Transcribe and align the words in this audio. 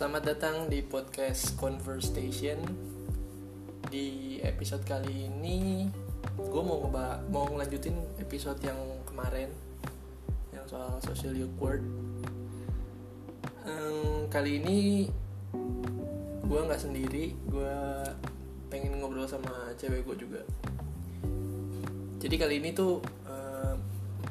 Selamat 0.00 0.32
datang 0.32 0.64
di 0.72 0.80
podcast 0.80 1.60
Conversation. 1.60 2.56
Di 3.92 4.40
episode 4.40 4.80
kali 4.88 5.28
ini, 5.28 5.92
gue 6.40 6.62
mau 6.64 6.80
ngeba 6.80 7.20
mau 7.28 7.44
ngelanjutin 7.44 8.00
episode 8.16 8.56
yang 8.64 8.80
kemarin, 9.04 9.52
yang 10.56 10.64
soal 10.64 10.96
socially 11.04 11.44
awkward. 11.44 11.84
Em, 13.68 14.24
kali 14.32 14.64
ini 14.64 15.04
gue 16.48 16.60
nggak 16.64 16.80
sendiri, 16.80 17.36
gue 17.52 17.76
pengen 18.72 19.04
ngobrol 19.04 19.28
sama 19.28 19.76
cewek 19.76 20.00
gue 20.08 20.16
juga. 20.16 20.40
Jadi 22.24 22.40
kali 22.40 22.56
ini 22.56 22.72
tuh 22.72 23.04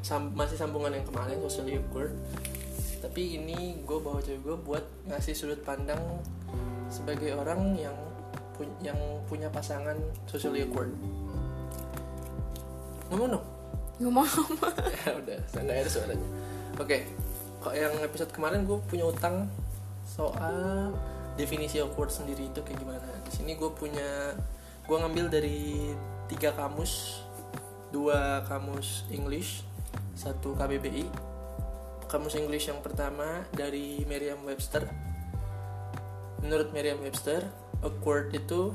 sam- 0.02 0.34
masih 0.34 0.58
sambungan 0.58 0.98
yang 0.98 1.06
kemarin 1.06 1.38
socially 1.46 1.78
awkward 1.78 2.10
tapi 3.00 3.40
ini 3.40 3.80
gue 3.80 3.98
bawa 3.98 4.20
cewek 4.20 4.44
gue 4.44 4.56
buat 4.60 4.84
ngasih 5.08 5.32
sudut 5.32 5.60
pandang 5.64 6.00
sebagai 6.92 7.32
orang 7.32 7.72
yang 7.80 7.96
pu- 8.52 8.78
yang 8.84 8.96
punya 9.24 9.48
pasangan 9.48 9.96
socially 10.28 10.68
awkward. 10.68 10.92
Ngomong 13.08 13.40
dong. 13.40 13.46
Ngomong 14.00 14.28
ya 15.04 15.10
udah 15.16 15.38
nggak 15.56 15.76
ada 15.80 15.90
suaranya. 15.90 16.28
Oke 16.76 17.08
kok 17.60 17.76
yang 17.76 17.92
episode 18.00 18.32
kemarin 18.32 18.64
gue 18.64 18.80
punya 18.88 19.04
utang 19.04 19.44
soal 20.08 20.88
definisi 21.36 21.76
awkward 21.80 22.12
sendiri 22.12 22.48
itu 22.48 22.60
kayak 22.60 22.80
gimana? 22.80 23.08
Di 23.24 23.32
sini 23.32 23.56
gue 23.56 23.70
punya 23.72 24.36
gue 24.84 24.96
ngambil 24.96 25.26
dari 25.32 25.92
tiga 26.28 26.52
kamus 26.52 27.24
dua 27.90 28.44
kamus 28.46 29.08
English 29.10 29.66
satu 30.14 30.54
KBBI 30.54 31.29
kamus 32.10 32.34
English 32.34 32.66
yang 32.66 32.82
pertama 32.82 33.46
dari 33.54 34.02
Merriam-Webster. 34.02 34.82
Menurut 36.42 36.74
Merriam-Webster 36.74 37.46
awkward 37.86 38.34
itu 38.34 38.74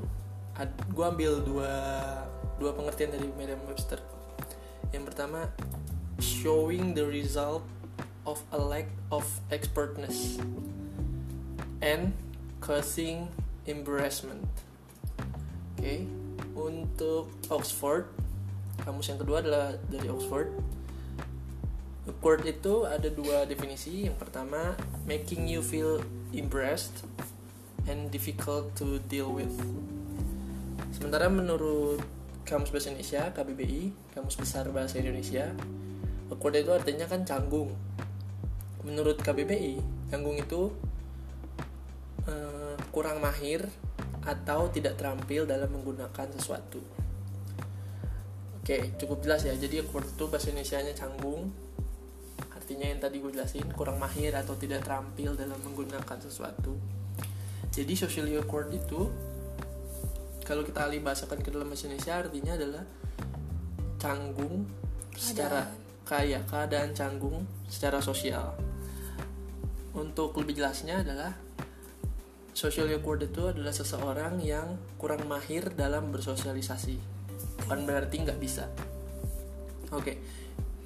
gue 0.96 1.06
ambil 1.06 1.44
dua 1.44 1.72
dua 2.56 2.72
pengertian 2.72 3.12
dari 3.12 3.28
Merriam-Webster. 3.36 4.00
Yang 4.96 5.04
pertama 5.12 5.52
showing 6.24 6.96
the 6.96 7.04
result 7.04 7.68
of 8.24 8.40
a 8.56 8.60
lack 8.60 8.88
of 9.12 9.28
expertness 9.52 10.40
and 11.84 12.16
causing 12.64 13.28
embarrassment. 13.68 14.48
Oke 15.76 16.08
untuk 16.56 17.28
Oxford 17.52 18.08
kamus 18.88 19.12
yang 19.12 19.20
kedua 19.20 19.44
adalah 19.44 19.76
dari 19.92 20.08
Oxford 20.08 20.56
Awkward 22.06 22.46
itu 22.46 22.86
ada 22.86 23.10
dua 23.10 23.50
definisi. 23.50 24.06
Yang 24.06 24.22
pertama, 24.22 24.78
making 25.10 25.50
you 25.50 25.66
feel 25.66 26.06
embarrassed 26.38 27.02
and 27.90 28.14
difficult 28.14 28.70
to 28.78 29.02
deal 29.10 29.34
with. 29.34 29.54
Sementara 30.94 31.30
menurut 31.34 32.02
Kamus 32.46 32.70
Bahasa 32.70 32.94
Indonesia, 32.94 33.34
KBBI, 33.34 34.14
Kamus 34.14 34.38
Besar 34.38 34.70
Bahasa 34.70 35.02
Indonesia, 35.02 35.50
awkward 36.30 36.62
itu 36.62 36.70
artinya 36.70 37.10
kan 37.10 37.26
canggung. 37.26 37.74
Menurut 38.86 39.18
KBBI, 39.18 39.82
canggung 40.14 40.38
itu 40.38 40.70
eh, 42.30 42.78
kurang 42.94 43.18
mahir 43.18 43.66
atau 44.22 44.70
tidak 44.70 44.98
terampil 45.02 45.50
dalam 45.50 45.74
menggunakan 45.74 46.30
sesuatu. 46.38 46.82
Oke, 48.62 48.94
cukup 48.98 49.26
jelas 49.26 49.42
ya. 49.46 49.58
Jadi 49.58 49.82
awkward 49.82 50.06
itu 50.06 50.26
bahasa 50.30 50.54
Indonesia-nya 50.54 50.94
canggung, 50.94 51.50
artinya 52.76 52.92
yang 52.92 53.00
tadi 53.08 53.24
gue 53.24 53.32
jelasin 53.32 53.72
kurang 53.72 54.04
mahir 54.04 54.36
atau 54.36 54.52
tidak 54.60 54.84
terampil 54.84 55.32
dalam 55.32 55.56
menggunakan 55.64 56.20
sesuatu. 56.20 56.76
Jadi 57.72 57.96
socially 57.96 58.36
awkward 58.36 58.68
itu 58.76 59.08
kalau 60.44 60.68
kita 60.68 60.84
alih 60.84 61.00
bahasakan 61.00 61.40
ke 61.40 61.56
dalam 61.56 61.72
bahasa 61.72 61.88
Indonesia 61.88 62.20
artinya 62.20 62.54
adalah 62.60 62.84
canggung 63.96 64.68
secara 65.16 65.72
kaya 66.04 66.44
keadaan 66.44 66.92
canggung 66.92 67.48
secara 67.72 68.04
sosial. 68.04 68.60
Untuk 69.96 70.36
lebih 70.36 70.60
jelasnya 70.60 71.00
adalah 71.00 71.32
socially 72.52 73.00
awkward 73.00 73.24
itu 73.24 73.56
adalah 73.56 73.72
seseorang 73.72 74.44
yang 74.44 74.76
kurang 75.00 75.24
mahir 75.32 75.72
dalam 75.72 76.12
bersosialisasi. 76.12 77.00
Bukan 77.64 77.88
berarti 77.88 78.20
nggak 78.20 78.40
bisa. 78.44 78.68
Oke 79.96 80.20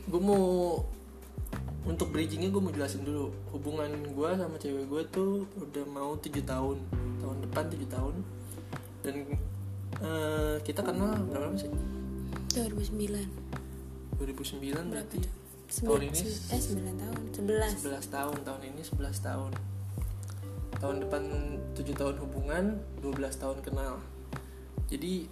gue 0.10 0.22
mau 0.22 0.82
untuk 1.88 2.12
bridgingnya 2.12 2.52
gue 2.52 2.62
mau 2.62 2.74
jelasin 2.74 3.08
dulu. 3.08 3.32
Hubungan 3.56 3.92
gue 4.12 4.30
sama 4.36 4.56
cewek 4.60 4.86
gue 4.90 5.02
tuh 5.14 5.32
udah 5.56 5.86
mau 5.88 6.16
tujuh 6.20 6.44
tahun. 6.44 6.78
Tahun 7.24 7.38
depan 7.48 7.64
tujuh 7.72 7.90
tahun. 7.90 8.16
Dan 9.06 9.16
eh, 10.04 10.56
kita 10.64 10.84
kenal 10.84 11.16
berapa 11.30 11.52
lama 11.52 11.58
sih? 11.60 11.72
2009 12.58 14.20
2009 14.20 14.92
berarti 14.92 15.20
tahun 15.70 16.02
ini 16.10 16.22
eh 16.28 16.60
9 16.60 17.02
tahun. 17.02 17.22
11 17.32 17.88
11 17.88 18.16
tahun. 18.16 18.38
Tahun 18.44 18.62
ini 18.66 18.82
11 18.82 19.28
tahun. 19.28 19.52
Tahun 20.80 20.96
depan 21.04 21.24
7 21.78 21.94
tahun 21.96 22.16
hubungan 22.26 22.64
12 23.00 23.42
tahun 23.42 23.58
kenal. 23.64 24.02
Jadi 24.90 25.30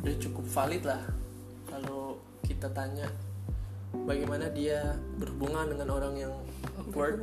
udah 0.00 0.16
cukup 0.16 0.44
valid 0.48 0.82
lah 0.88 1.04
kalau 1.68 2.16
kita 2.42 2.72
tanya 2.72 3.04
bagaimana 3.92 4.48
dia 4.50 4.96
berhubungan 5.18 5.70
dengan 5.70 5.88
orang 5.94 6.14
yang 6.16 6.34
awkward 6.78 7.22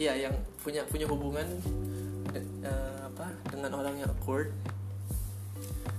iya 0.00 0.16
yang 0.16 0.34
punya 0.64 0.82
punya 0.88 1.04
hubungan 1.04 1.44
de- 2.32 2.48
eh, 2.64 2.98
apa 3.04 3.28
dengan 3.52 3.70
orang 3.76 3.94
yang 4.00 4.08
awkward. 4.08 4.52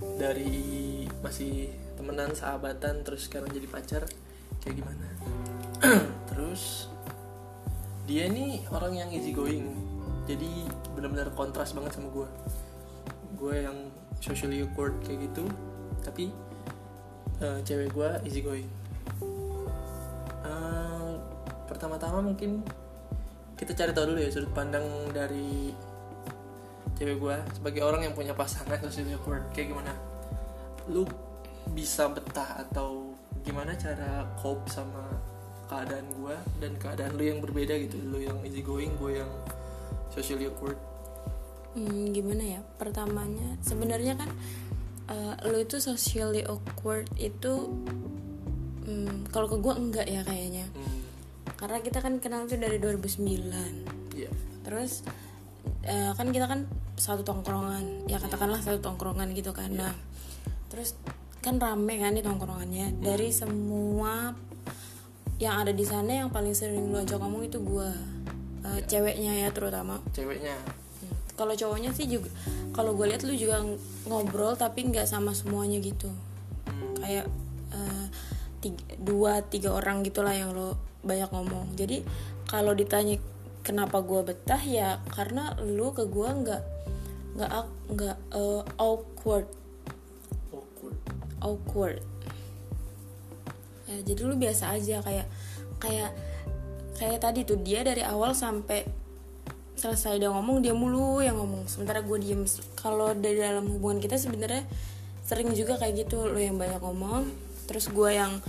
Dari 0.04 1.08
masih 1.24 1.72
temenan 1.96 2.36
sahabatan 2.36 3.06
terus 3.08 3.32
sekarang 3.32 3.48
jadi 3.54 3.68
pacar 3.70 4.04
kayak 4.60 4.84
gimana? 4.84 5.08
Terus 6.32 6.92
dia 8.04 8.28
ini 8.28 8.68
orang 8.68 9.00
yang 9.00 9.10
easy 9.16 9.32
going. 9.32 9.72
Jadi 10.28 10.68
benar-benar 10.96 11.32
kontras 11.36 11.72
banget 11.76 12.00
sama 12.00 12.12
gue 12.12 12.28
gue 13.44 13.56
yang 13.60 13.76
socially 14.24 14.64
awkward 14.64 14.96
kayak 15.04 15.28
gitu 15.28 15.44
tapi 16.00 16.32
eh, 17.44 17.60
cewek 17.68 17.92
gue 17.92 18.10
easy 18.24 18.40
going 18.40 18.72
pertama-tama 21.84 22.32
mungkin 22.32 22.64
kita 23.60 23.76
cari 23.76 23.92
tahu 23.92 24.16
dulu 24.16 24.24
ya 24.24 24.32
sudut 24.32 24.56
pandang 24.56 24.88
dari 25.12 25.76
cewek 26.96 27.20
gue 27.20 27.36
sebagai 27.60 27.84
orang 27.84 28.08
yang 28.08 28.16
punya 28.16 28.32
pasangan 28.32 28.80
socially 28.88 29.12
awkward 29.12 29.44
kayak 29.52 29.76
gimana? 29.76 29.92
Lu 30.88 31.04
bisa 31.76 32.08
betah 32.08 32.64
atau 32.64 33.12
gimana 33.44 33.76
cara 33.76 34.24
cope 34.40 34.64
sama 34.72 35.12
keadaan 35.68 36.08
gue 36.24 36.36
dan 36.64 36.72
keadaan 36.80 37.20
lu 37.20 37.28
yang 37.28 37.44
berbeda 37.44 37.76
gitu? 37.76 38.00
Lu 38.00 38.24
yang 38.24 38.40
easy 38.48 38.64
going 38.64 38.96
gue 38.96 39.20
yang 39.20 39.32
socially 40.16 40.48
awkward. 40.48 40.80
Hmm, 41.76 42.16
gimana 42.16 42.48
ya? 42.48 42.62
Pertamanya 42.80 43.60
sebenarnya 43.60 44.16
kan 44.16 44.32
eh, 45.12 45.36
lo 45.52 45.60
itu 45.60 45.84
socially 45.84 46.48
awkward 46.48 47.12
itu 47.20 47.76
hmm, 48.88 49.28
kalau 49.36 49.52
ke 49.52 49.60
gue 49.60 49.74
enggak 49.76 50.08
ya 50.08 50.24
kayaknya. 50.24 50.64
Hmm, 50.72 50.83
karena 51.64 51.80
kita 51.80 52.04
kan 52.04 52.20
kenal 52.20 52.44
tuh 52.44 52.60
dari 52.60 52.76
2009 52.76 53.24
iya. 54.20 54.28
Terus 54.68 55.08
eh, 55.88 56.12
kan 56.12 56.28
kita 56.36 56.44
kan 56.44 56.68
satu 57.00 57.24
tongkrongan. 57.24 58.04
Ya 58.12 58.20
katakanlah 58.20 58.60
satu 58.60 58.84
tongkrongan 58.84 59.32
gitu 59.32 59.56
kan. 59.56 59.72
Nah 59.72 59.96
terus 60.68 61.00
kan 61.40 61.64
rame 61.64 62.04
kan 62.04 62.12
di 62.12 62.20
tongkrongannya. 62.20 63.00
Dari 63.00 63.32
semua 63.32 64.36
yang 65.40 65.64
ada 65.64 65.72
di 65.72 65.88
sana 65.88 66.28
yang 66.28 66.36
paling 66.36 66.52
sering 66.52 66.92
lu 66.92 67.00
ajak 67.00 67.24
ngomong 67.24 67.48
itu 67.48 67.64
gua. 67.64 67.96
Eh, 68.68 68.84
ceweknya 68.84 69.48
ya 69.48 69.50
terutama. 69.56 70.04
Ceweknya. 70.12 70.60
Hmm. 71.00 71.16
kalau 71.40 71.56
cowoknya 71.56 71.96
sih 71.96 72.06
juga 72.06 72.30
kalau 72.78 72.94
gue 72.94 73.10
lihat 73.10 73.26
lu 73.26 73.34
juga 73.34 73.60
ng- 73.60 73.82
ngobrol 74.06 74.54
tapi 74.54 74.84
nggak 74.84 75.08
sama 75.08 75.32
semuanya 75.32 75.80
gitu. 75.80 76.12
Hmm, 76.68 77.00
kayak 77.00 77.28
eh, 77.72 78.06
tiga, 78.60 78.84
dua 79.00 79.40
tiga 79.48 79.72
orang 79.72 80.04
gitulah 80.04 80.36
yang 80.36 80.52
lo 80.52 80.93
banyak 81.04 81.30
ngomong. 81.30 81.76
Jadi 81.76 82.02
kalau 82.48 82.74
ditanya 82.74 83.20
kenapa 83.64 84.04
gue 84.04 84.22
betah 84.24 84.60
ya 84.60 85.00
karena 85.12 85.56
lu 85.64 85.92
ke 85.96 86.08
gue 86.08 86.30
nggak 86.30 86.64
nggak 87.40 87.52
ak- 87.52 87.78
nggak 87.92 88.18
eh, 88.34 88.62
awkward. 88.80 89.48
Awkward. 90.52 90.98
Awkward. 91.44 92.00
Ya 93.88 93.98
jadi 94.02 94.22
lu 94.24 94.36
biasa 94.40 94.74
aja 94.80 95.04
kayak 95.04 95.28
kayak 95.80 96.12
kayak 96.98 97.20
tadi 97.20 97.44
tuh 97.44 97.60
dia 97.60 97.84
dari 97.84 98.02
awal 98.02 98.32
sampai 98.32 98.88
selesai 99.76 100.16
dia 100.16 100.32
ngomong 100.32 100.64
dia 100.64 100.72
mulu 100.72 101.20
yang 101.20 101.36
ngomong. 101.36 101.68
Sementara 101.68 102.00
gue 102.00 102.18
diem 102.20 102.48
kalau 102.80 103.12
dari 103.12 103.40
dalam 103.44 103.68
hubungan 103.68 104.00
kita 104.00 104.16
sebenarnya 104.16 104.64
sering 105.24 105.52
juga 105.56 105.80
kayak 105.80 106.08
gitu 106.08 106.28
lo 106.28 106.36
yang 106.36 106.60
banyak 106.60 106.84
ngomong 106.84 107.32
terus 107.64 107.88
gue 107.88 108.12
yang 108.12 108.44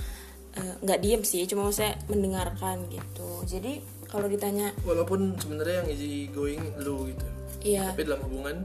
eh, 0.55 0.75
nggak 0.83 0.99
diem 1.03 1.23
sih 1.27 1.43
cuma 1.51 1.71
saya 1.75 1.99
mendengarkan 2.07 2.87
gitu. 2.91 3.43
Jadi 3.47 3.83
kalau 4.07 4.31
ditanya 4.31 4.71
walaupun 4.87 5.35
sebenarnya 5.35 5.83
yang 5.83 5.89
easy 5.91 6.31
going 6.31 6.63
lu 6.79 7.11
gitu. 7.11 7.27
Iya. 7.65 7.91
Tapi 7.91 8.07
dalam 8.07 8.23
hubungan 8.31 8.57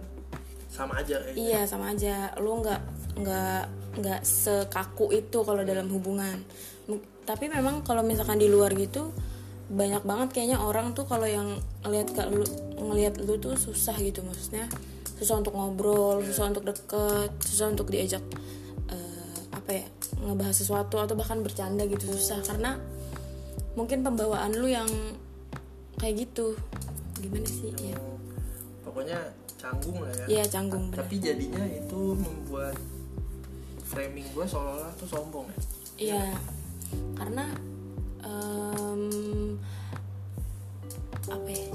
sama 0.70 1.02
aja 1.02 1.18
kayak 1.26 1.36
iya 1.36 1.62
sama 1.66 1.92
aja. 1.98 2.30
Lu 2.38 2.62
nggak 2.62 2.82
nggak 3.18 3.64
nggak 4.00 4.22
sekaku 4.22 5.10
itu 5.18 5.42
kalau 5.42 5.66
dalam 5.66 5.90
hubungan. 5.90 6.38
M- 6.86 7.06
tapi 7.26 7.50
memang 7.50 7.82
kalau 7.82 8.06
misalkan 8.06 8.38
di 8.38 8.50
luar 8.50 8.74
gitu 8.78 9.10
banyak 9.70 10.02
banget 10.02 10.30
kayaknya 10.34 10.58
orang 10.58 10.98
tuh 10.98 11.06
kalau 11.06 11.30
yang 11.30 11.62
ngelihat 11.86 12.10
ke 12.10 12.22
lu 12.26 12.42
ngelihat 12.90 13.22
lu 13.22 13.38
tuh 13.42 13.58
susah 13.58 13.98
gitu 13.98 14.22
maksudnya. 14.22 14.70
Susah 15.18 15.42
untuk 15.42 15.58
ngobrol 15.58 16.22
susah 16.30 16.54
untuk 16.54 16.64
deket 16.70 17.34
susah 17.42 17.74
untuk 17.74 17.90
diajak 17.90 18.22
apa 19.70 19.86
ya 19.86 19.88
ngebahas 20.26 20.58
sesuatu 20.66 20.98
atau 20.98 21.14
bahkan 21.14 21.46
bercanda 21.46 21.86
gitu 21.86 22.10
susah. 22.10 22.42
Karena 22.42 22.74
mungkin 23.78 24.02
pembawaan 24.02 24.58
lu 24.58 24.66
yang 24.66 24.90
kayak 26.02 26.26
gitu. 26.26 26.58
Gimana 27.22 27.46
sih? 27.46 27.70
Ya 27.78 28.02
pokoknya 28.82 29.30
canggung 29.62 30.02
lah 30.02 30.10
ya. 30.10 30.26
Iya 30.26 30.44
canggung 30.50 30.90
bener. 30.90 31.06
tapi 31.06 31.16
jadinya 31.22 31.62
itu 31.70 32.18
membuat 32.18 32.74
framing 33.86 34.26
gue 34.34 34.46
seolah-olah 34.50 34.90
tuh 34.98 35.06
sombong 35.06 35.46
ya. 35.54 35.62
Iya, 36.00 36.26
karena 37.14 37.46
em, 38.26 39.54
apa 41.30 41.50
ya? 41.54 41.70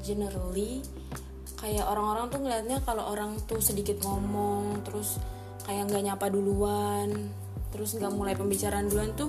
Generally 0.00 0.80
kayak 1.60 1.84
orang-orang 1.84 2.32
tuh 2.32 2.40
ngeliatnya 2.40 2.80
kalau 2.88 3.04
orang 3.12 3.36
tuh 3.44 3.60
sedikit 3.60 4.00
ngomong 4.00 4.80
terus 4.88 5.20
kayak 5.68 5.84
nggak 5.92 6.04
nyapa 6.08 6.32
duluan, 6.32 7.28
terus 7.68 7.92
nggak 8.00 8.08
mulai 8.16 8.32
pembicaraan 8.32 8.88
duluan 8.88 9.12
tuh 9.12 9.28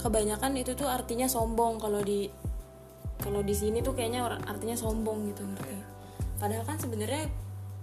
kebanyakan 0.00 0.56
itu 0.56 0.72
tuh 0.72 0.88
artinya 0.88 1.28
sombong. 1.28 1.76
Kalau 1.76 2.00
di 2.00 2.32
kalau 3.20 3.44
di 3.44 3.52
sini 3.52 3.84
tuh 3.84 3.92
kayaknya 3.92 4.24
orang 4.24 4.40
artinya 4.48 4.72
sombong 4.72 5.28
gitu 5.28 5.44
ngerti. 5.44 5.76
Padahal 6.40 6.64
kan 6.64 6.80
sebenarnya 6.80 7.28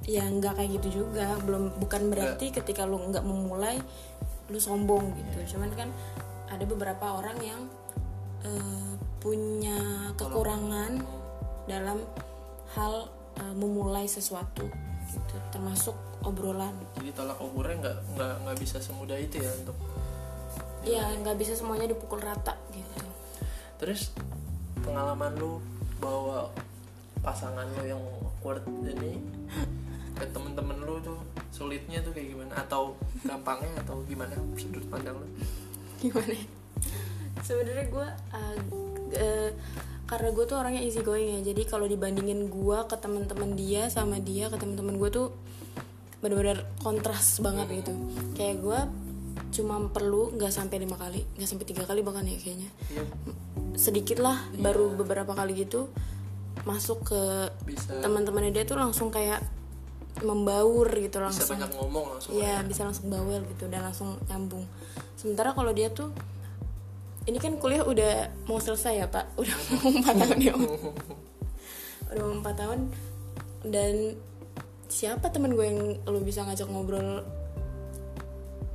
ya 0.09 0.25
nggak 0.25 0.57
kayak 0.57 0.81
gitu 0.81 1.05
juga, 1.05 1.37
belum 1.45 1.77
bukan 1.77 2.09
berarti 2.09 2.49
ketika 2.49 2.89
lu 2.89 2.97
nggak 3.13 3.21
memulai 3.21 3.77
lu 4.49 4.57
sombong 4.57 5.13
gitu. 5.13 5.53
Cuman 5.53 5.69
kan 5.77 5.93
ada 6.49 6.65
beberapa 6.65 7.21
orang 7.21 7.37
yang 7.45 7.61
eh, 8.41 8.93
punya 9.21 10.09
kekurangan 10.17 10.97
dalam 11.69 12.01
hal 12.73 13.13
eh, 13.37 13.53
memulai 13.53 14.09
sesuatu 14.09 14.92
gitu, 15.13 15.35
termasuk 15.53 15.95
obrolan. 16.25 16.73
jadi 16.97 17.13
tolak 17.13 17.37
ukurnya 17.37 17.75
nggak 17.79 17.97
nggak 18.17 18.33
nggak 18.47 18.57
bisa 18.57 18.77
semudah 18.81 19.17
itu 19.17 19.37
ya 19.39 19.51
untuk 19.61 19.77
Ya 20.83 21.07
nggak 21.15 21.39
bisa 21.39 21.55
semuanya 21.55 21.87
dipukul 21.87 22.19
rata 22.19 22.59
gitu. 22.75 23.07
terus 23.79 24.11
pengalaman 24.83 25.31
lu 25.39 25.63
bawa 26.03 26.51
pasangan 27.23 27.63
lu 27.79 27.87
yang 27.87 28.03
awkward 28.43 28.59
ini 28.83 29.23
ke 30.19 30.27
temen-temen 30.27 30.83
lu 30.83 30.99
tuh 30.99 31.15
sulitnya 31.55 32.03
tuh 32.03 32.11
kayak 32.11 32.35
gimana 32.35 32.53
atau 32.59 32.99
gampangnya 33.23 33.79
atau 33.79 34.03
gimana 34.03 34.35
sudut 34.59 34.83
pandang 34.91 35.15
lu 35.15 35.27
gimana 36.03 36.35
ya? 36.35 36.45
sebenarnya 37.39 37.85
gue 37.87 38.07
karena 40.13 40.29
gue 40.29 40.45
tuh 40.45 40.57
orangnya 40.61 40.81
easy 40.85 41.01
going 41.01 41.41
ya. 41.41 41.53
Jadi 41.53 41.65
kalau 41.65 41.89
dibandingin 41.89 42.47
gue 42.47 42.77
ke 42.85 42.95
teman-teman 43.01 43.57
dia 43.57 43.89
sama 43.89 44.21
dia 44.21 44.47
ke 44.53 44.57
teman-teman 44.61 45.01
gue 45.01 45.09
tuh 45.09 45.27
benar-benar 46.21 46.69
kontras 46.85 47.41
banget 47.41 47.83
gitu. 47.83 47.93
Kayak 48.37 48.55
gue 48.61 48.79
cuma 49.53 49.81
perlu 49.89 50.33
nggak 50.33 50.49
sampai 50.49 50.81
lima 50.81 50.97
kali 50.97 51.21
nggak 51.37 51.49
sampai 51.49 51.65
tiga 51.65 51.83
kali 51.85 52.05
bahkan 52.05 52.25
ya 52.25 52.37
kayaknya. 52.37 52.69
Iya 52.93 53.03
sedikit 53.73 54.21
lah 54.21 54.37
baru 54.57 54.93
beberapa 54.93 55.33
kali 55.33 55.65
gitu 55.65 55.89
masuk 56.63 57.09
ke 57.09 57.21
bisa. 57.65 57.99
teman-temannya 57.99 58.53
dia 58.53 58.63
tuh 58.63 58.77
langsung 58.77 59.09
kayak 59.09 59.41
membaur 60.21 60.87
gitu 60.93 61.17
bisa 61.17 61.25
langsung. 61.25 61.57
banyak 61.57 61.71
ngomong 61.73 62.05
langsung 62.15 62.31
Iya 62.37 62.61
bisa 62.63 62.85
langsung 62.85 63.09
bawel 63.09 63.41
gitu 63.49 63.65
dan 63.67 63.81
langsung 63.81 64.15
nyambung. 64.29 64.63
Sementara 65.17 65.57
kalau 65.57 65.73
dia 65.73 65.89
tuh 65.89 66.13
ini 67.23 67.37
kan 67.39 67.55
kuliah 67.55 67.87
udah 67.87 68.27
mau 68.51 68.59
selesai 68.59 68.93
ya 68.99 69.07
pak, 69.07 69.31
udah 69.39 69.55
mau 69.79 69.95
empat 69.95 70.15
tahun 70.19 70.39
ya, 70.43 70.53
udah 72.11 72.23
mau 72.23 72.35
empat 72.43 72.55
tahun. 72.59 72.79
Dan 73.63 74.19
siapa 74.91 75.31
temen 75.31 75.55
gue 75.55 75.65
yang 75.65 75.79
lu 76.03 76.19
bisa 76.19 76.43
ngajak 76.43 76.67
ngobrol 76.67 77.23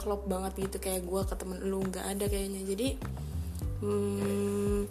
klop 0.00 0.25
banget 0.25 0.65
gitu? 0.65 0.81
Kayak 0.81 1.05
gue 1.05 1.21
ke 1.29 1.35
temen 1.37 1.61
lu 1.61 1.85
nggak 1.85 2.05
ada 2.09 2.25
kayaknya. 2.25 2.65
Jadi 2.65 2.89
hmm, 3.85 4.89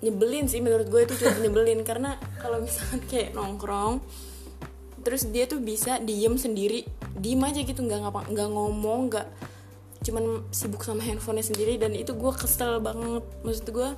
nyebelin 0.00 0.48
sih 0.48 0.64
menurut 0.64 0.88
gue 0.88 1.04
itu 1.04 1.14
cukup 1.20 1.44
nyebelin. 1.44 1.84
Karena 1.84 2.16
kalau 2.40 2.64
misalkan 2.64 3.04
kayak 3.04 3.36
nongkrong 3.36 4.00
terus 5.04 5.28
dia 5.28 5.44
tuh 5.44 5.60
bisa 5.60 6.00
diem 6.00 6.40
sendiri. 6.40 6.88
Diem 7.20 7.44
aja 7.44 7.60
gitu 7.60 7.84
nggak 7.84 8.32
nggak 8.32 8.48
ngomong 8.48 9.12
nggak 9.12 9.28
cuman 10.04 10.46
sibuk 10.54 10.82
sama 10.86 11.02
handphonenya 11.02 11.50
sendiri 11.54 11.78
dan 11.78 11.94
itu 11.94 12.14
gue 12.14 12.32
kesel 12.34 12.78
banget. 12.82 13.24
Maksud 13.42 13.66
gue 13.70 13.88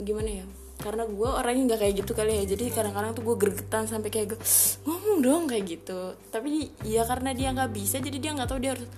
gimana 0.00 0.42
ya? 0.42 0.46
Karena 0.76 1.08
gue 1.08 1.28
orangnya 1.28 1.74
nggak 1.74 1.80
kayak 1.80 1.94
gitu 2.04 2.12
kali 2.12 2.32
ya. 2.40 2.44
Jadi 2.44 2.64
kadang-kadang 2.72 3.12
tuh 3.16 3.24
gue 3.24 3.36
gregetan 3.36 3.84
sampai 3.88 4.08
kayak 4.12 4.36
gue 4.36 4.40
ngomong 4.84 5.18
dong 5.24 5.42
kayak 5.48 5.64
gitu. 5.66 6.14
Tapi 6.32 6.72
ya 6.84 7.04
karena 7.08 7.32
dia 7.32 7.52
nggak 7.52 7.72
bisa 7.72 8.00
jadi 8.00 8.18
dia 8.20 8.30
nggak 8.36 8.48
tahu 8.48 8.60
dia 8.60 8.72
harus 8.76 8.88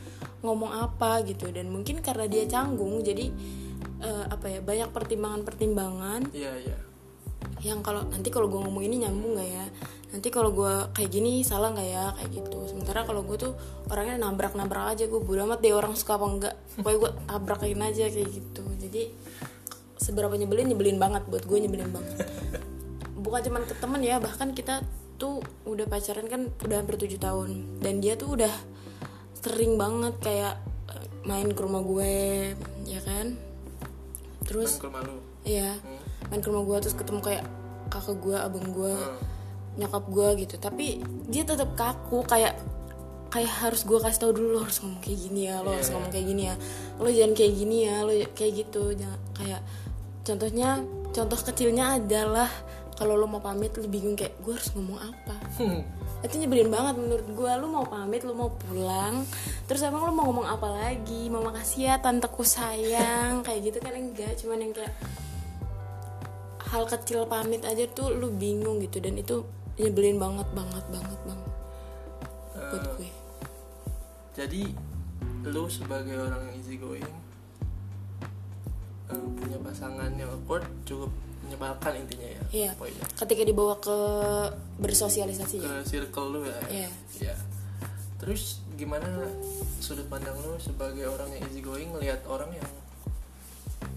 ngomong 0.43 0.75
apa 0.75 1.23
gitu. 1.27 1.51
Dan 1.51 1.71
mungkin 1.71 2.03
karena 2.03 2.27
dia 2.27 2.47
canggung 2.47 3.03
jadi 3.03 3.31
eh, 4.03 4.25
apa 4.31 4.47
ya 4.47 4.61
banyak 4.63 4.91
pertimbangan-pertimbangan 4.95 6.31
iya 6.35 6.53
iya. 6.55 6.79
yang 7.63 7.83
kalau 7.83 8.07
nanti 8.07 8.31
kalau 8.31 8.47
gue 8.47 8.61
ngomong 8.63 8.85
ini 8.87 9.03
nyambung 9.07 9.35
nggak 9.39 9.51
ya 9.51 9.67
nanti 10.09 10.29
kalau 10.33 10.51
gue 10.57 10.75
kayak 10.97 11.11
gini 11.13 11.45
salah 11.45 11.73
nggak 11.73 11.89
ya? 11.89 12.05
Kayak 12.17 12.31
gitu. 12.41 12.59
Sementara 12.69 13.05
kalau 13.05 13.23
gue 13.25 13.37
tuh 13.37 13.53
orangnya 13.93 14.17
nabrak 14.17 14.57
nabrak 14.57 14.97
aja. 14.97 15.05
Gue 15.05 15.21
bodo 15.21 15.45
amat 15.45 15.61
deh 15.61 15.75
orang 15.77 15.93
suka 15.95 16.17
apa 16.17 16.27
enggak. 16.27 16.55
Pokoknya 16.81 16.99
gue 16.99 17.11
tabrakin 17.29 17.81
aja 17.85 18.05
kayak 18.09 18.29
gitu. 18.33 18.65
Jadi 18.81 19.03
seberapa 20.01 20.33
nyebelin 20.33 20.73
nyebelin 20.73 20.99
banget. 21.01 21.23
Buat 21.29 21.45
gue 21.45 21.59
nyebelin 21.61 21.91
banget. 21.93 22.17
Bukan 23.19 23.41
cuman 23.51 23.63
ke 23.69 23.75
temen 23.77 24.01
ya 24.01 24.17
bahkan 24.17 24.57
kita 24.57 24.81
tuh 25.19 25.43
udah 25.67 25.85
pacaran 25.91 26.31
kan 26.31 26.49
udah 26.65 26.77
hampir 26.81 26.97
tujuh 26.97 27.21
tahun. 27.21 27.83
Dan 27.83 28.01
dia 28.01 28.17
tuh 28.17 28.39
udah 28.39 28.55
sering 29.39 29.79
banget 29.79 30.15
kayak 30.19 30.55
eh, 30.91 31.07
main 31.29 31.53
ke 31.53 31.61
rumah 31.61 31.83
gue 31.85 32.13
ya 32.89 33.01
kan? 33.05 33.37
Terus 34.49 34.79
Main 34.79 34.81
ke 34.81 34.87
rumah 34.89 35.03
lu? 35.05 35.15
Iya, 35.45 35.71
main 36.33 36.41
ke 36.41 36.49
rumah 36.49 36.65
gue 36.65 36.77
terus 36.85 36.97
ketemu 36.97 37.21
kayak 37.21 37.45
kakak 37.89 38.21
gue, 38.21 38.37
abang 38.37 38.69
gue, 38.69 38.97
nyokap 39.79 40.05
gue 40.11 40.29
gitu. 40.45 40.55
Tapi 40.59 41.01
dia 41.31 41.47
tetap 41.47 41.73
kaku 41.79 42.27
kayak 42.27 42.59
kayak 43.29 43.53
harus 43.61 43.85
gue 43.85 43.99
kasih 44.01 44.21
tau 44.25 44.33
dulu 44.33 44.57
lo 44.57 44.61
harus 44.65 44.81
ngomong 44.81 45.01
kayak 45.05 45.19
gini 45.21 45.41
ya, 45.53 45.61
lo 45.61 45.71
harus 45.73 45.89
ngomong 45.93 46.11
kayak 46.11 46.27
gini 46.27 46.43
ya, 46.49 46.55
lo 46.97 47.09
jangan 47.13 47.33
kayak 47.37 47.53
gini 47.55 47.77
ya, 47.85 47.97
lo 48.03 48.13
kayak 48.35 48.53
gitu. 48.57 48.83
Jangan 48.97 49.21
kayak 49.37 49.61
contohnya 50.25 50.69
contoh 51.13 51.39
kecilnya 51.41 51.85
adalah 52.01 52.51
kalau 52.99 53.15
lo 53.15 53.31
mau 53.31 53.41
pamit 53.41 53.73
lo 53.79 53.87
bingung 53.87 54.19
kayak 54.19 54.35
gue 54.43 54.53
harus 54.53 54.71
ngomong 54.75 54.99
apa. 54.99 55.37
Hmm. 55.61 55.83
Itu 56.19 56.35
nyebelin 56.35 56.67
banget 56.67 56.99
menurut 56.99 57.29
gue 57.31 57.53
Lo 57.63 57.71
mau 57.71 57.87
pamit, 57.87 58.27
lo 58.27 58.35
mau 58.35 58.51
pulang 58.51 59.23
Terus 59.71 59.87
emang 59.87 60.03
lo 60.03 60.11
mau 60.11 60.27
ngomong 60.27 60.51
apa 60.51 60.67
lagi 60.67 61.31
Mau 61.31 61.47
makasih 61.47 61.87
ya 61.87 62.03
tanteku 62.03 62.43
sayang 62.43 63.39
Kayak 63.47 63.71
gitu 63.71 63.79
kan 63.79 63.95
enggak 63.95 64.35
Cuman 64.43 64.67
yang 64.67 64.75
kayak 64.75 64.91
hal 66.69 66.85
kecil 66.85 67.25
pamit 67.25 67.65
aja 67.65 67.89
tuh 67.89 68.13
lu 68.13 68.29
bingung 68.29 68.77
gitu 68.85 69.01
dan 69.01 69.17
itu 69.17 69.41
nyebelin 69.79 70.19
banget 70.19 70.49
banget 70.53 70.85
banget 70.89 71.21
banget. 71.25 71.51
Buat 72.53 72.75
Eh, 72.77 72.91
gue. 72.99 73.11
jadi 74.35 74.63
lu 75.45 75.65
sebagai 75.67 76.15
orang 76.17 76.43
yang 76.45 76.55
easy 76.57 76.77
going 76.77 77.07
punya 79.09 79.57
pasangan 79.59 80.13
yang 80.13 80.29
awkward 80.29 80.67
cukup 80.85 81.09
menyebalkan 81.41 81.97
intinya 81.97 82.29
ya 82.29 82.43
Iya. 82.51 82.71
poinnya. 82.77 83.07
Ketika 83.17 83.41
dibawa 83.43 83.79
ke 83.79 83.97
bersosialisasi. 84.77 85.57
Ke 85.59 85.65
ya 85.65 85.81
circle 85.81 86.29
lu 86.29 86.41
ya. 86.45 86.59
Iya. 86.69 86.91
Iya. 87.19 87.37
terus 88.19 88.59
gimana 88.75 89.07
sudut 89.79 90.05
pandang 90.07 90.35
lu 90.43 90.59
sebagai 90.59 91.07
orang 91.07 91.31
yang 91.31 91.43
easy 91.47 91.63
going 91.63 91.87
ngelihat 91.89 92.19
orang 92.27 92.51
yang 92.51 92.67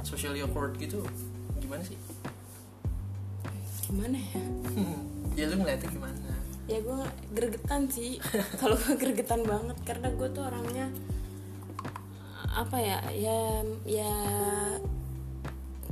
socially 0.02 0.40
awkward 0.40 0.78
gitu? 0.78 1.02
Gimana 1.58 1.82
sih? 1.82 1.98
Gimana 3.84 4.16
ya 4.16 4.42
ya 5.36 5.46
lu 5.48 5.56
ngeliatnya 5.64 5.90
gimana? 5.90 6.30
Ya 6.70 6.80
gue 6.80 7.00
gregetan 7.36 7.88
sih. 7.92 8.20
Kalau 8.62 8.76
gue 8.78 8.96
gregetan 8.96 9.44
banget 9.44 9.78
karena 9.84 10.08
gue 10.14 10.28
tuh 10.32 10.44
orangnya 10.46 10.88
apa 12.52 12.76
ya 12.84 13.00
ya 13.16 13.64
ya 13.88 14.12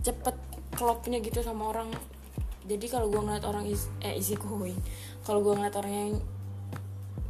cepet 0.03 0.35
klopnya 0.75 1.23
gitu 1.23 1.39
sama 1.39 1.71
orang. 1.71 1.91
Jadi 2.69 2.85
kalau 2.85 3.09
gue 3.09 3.17
ngeliat 3.17 3.49
orang 3.49 3.65
is, 3.65 3.89
eh 3.97 4.13
easy 4.13 4.37
going 4.37 4.77
kalau 5.25 5.41
gue 5.41 5.53
ngeliat 5.57 5.73
orang 5.79 5.93
yang 5.93 6.13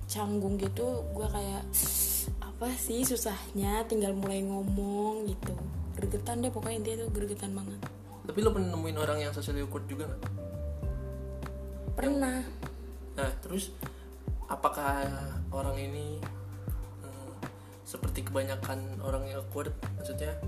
canggung 0.10 0.58
gitu 0.58 1.06
gue 1.16 1.28
kayak 1.30 1.64
apa 2.44 2.68
sih 2.76 3.06
susahnya 3.06 3.86
tinggal 3.88 4.18
mulai 4.18 4.44
ngomong 4.44 5.30
gitu. 5.30 5.54
Gregetan 5.96 6.42
deh 6.44 6.52
pokoknya 6.52 6.84
intinya 6.84 6.98
tuh 7.06 7.10
gregetan 7.14 7.52
banget. 7.56 7.80
Tapi 8.26 8.38
lu 8.42 8.50
pernah 8.52 8.76
nemuin 8.76 8.98
orang 8.98 9.18
yang 9.24 9.32
socially 9.32 9.64
awkward 9.64 9.86
juga 9.88 10.10
nggak 10.10 10.39
pernah. 12.00 12.40
Nah 13.20 13.30
terus 13.44 13.76
apakah 14.48 15.04
orang 15.52 15.76
ini 15.76 16.24
eh, 17.04 17.32
seperti 17.84 18.24
kebanyakan 18.24 19.04
orang 19.04 19.28
yang 19.28 19.44
awkward? 19.44 19.76
Maksudnya 20.00 20.40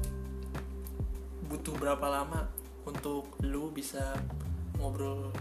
butuh 1.52 1.76
berapa 1.76 2.08
lama 2.08 2.48
untuk 2.88 3.28
lu 3.44 3.68
bisa 3.76 4.16
ngobrol 4.80 5.36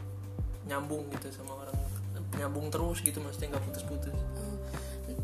nyambung 0.66 1.06
gitu 1.14 1.30
sama 1.30 1.62
orang? 1.62 1.78
Nyambung 2.34 2.66
terus 2.74 2.98
gitu 3.06 3.22
maksudnya 3.22 3.54
nggak 3.54 3.64
putus-putus? 3.70 4.14